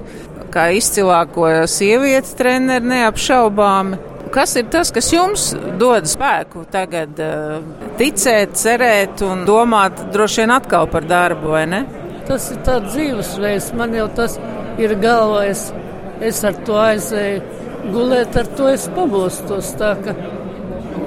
kā 0.49 0.71
izcilāko 0.73 1.51
sievieti 1.69 2.33
treneri 2.39 2.89
neapšaubāmi. 2.89 3.99
Kas 4.33 4.55
ir 4.57 4.71
tas, 4.73 4.89
kas 4.95 5.11
jums 5.13 5.45
dod 5.77 6.09
spēku 6.09 6.65
tagad 6.73 7.21
uh, 7.21 7.61
ticēt, 8.01 8.57
cerēt 8.57 9.21
un 9.27 9.45
domāt 9.45 10.01
droši 10.15 10.41
vien 10.41 10.57
atkal 10.57 10.89
par 10.89 11.05
darbu, 11.05 11.53
vai 11.53 11.67
ne? 11.69 11.85
Tas 12.25 12.49
ir 12.55 12.65
tāds 12.65 12.95
dzīvesveids, 12.95 13.69
man 13.77 13.93
jau 13.93 14.09
tas 14.17 14.39
ir 14.81 14.97
galvā. 14.97 15.45
Es, 15.53 15.67
es 16.25 16.41
ar 16.41 16.57
to 16.65 16.81
aizēju 16.87 17.93
gulēt, 17.93 18.33
ar 18.33 18.49
to 18.57 18.73
es 18.73 18.89
pamostos. 18.97 19.75
Tā, 19.77 19.93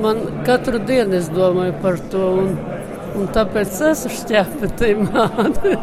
man 0.02 0.22
katru 0.46 0.80
dienu 0.86 1.18
es 1.18 1.28
domāju 1.32 1.74
par 1.82 1.98
to, 2.12 2.24
un, 2.44 2.54
un 3.16 3.28
tāpēc 3.34 3.80
esmu 3.90 4.14
šķēpetī 4.20 4.94
māte. 5.02 5.76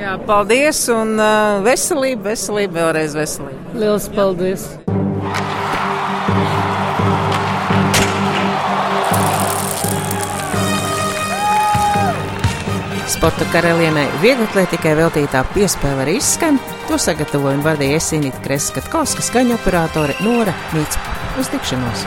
Jā, 0.00 0.14
paldies 0.26 0.84
un 0.94 1.16
uh, 1.18 1.58
veselība, 1.66 2.30
veselība, 2.30 2.78
vēlreiz 2.80 3.16
veselība. 3.18 3.74
Lielas 3.74 4.08
paldies! 4.14 4.70
Sporta 13.10 13.44
karalienei 13.52 14.06
vieglatlētikai 14.22 14.94
veltītā 14.96 15.42
piespēle 15.52 16.06
arī 16.06 16.16
izskan. 16.22 16.56
To 16.88 16.96
sagatavoja 16.96 17.58
un 17.58 17.64
vadīja 17.66 18.00
Esinīta 18.00 18.40
Kreskatkovska 18.46 19.26
skaņa 19.26 19.58
operātore 19.60 20.16
Nora 20.24 20.56
Mīts. 20.72 20.96
Uz 21.36 21.52
tikšanos! 21.52 22.06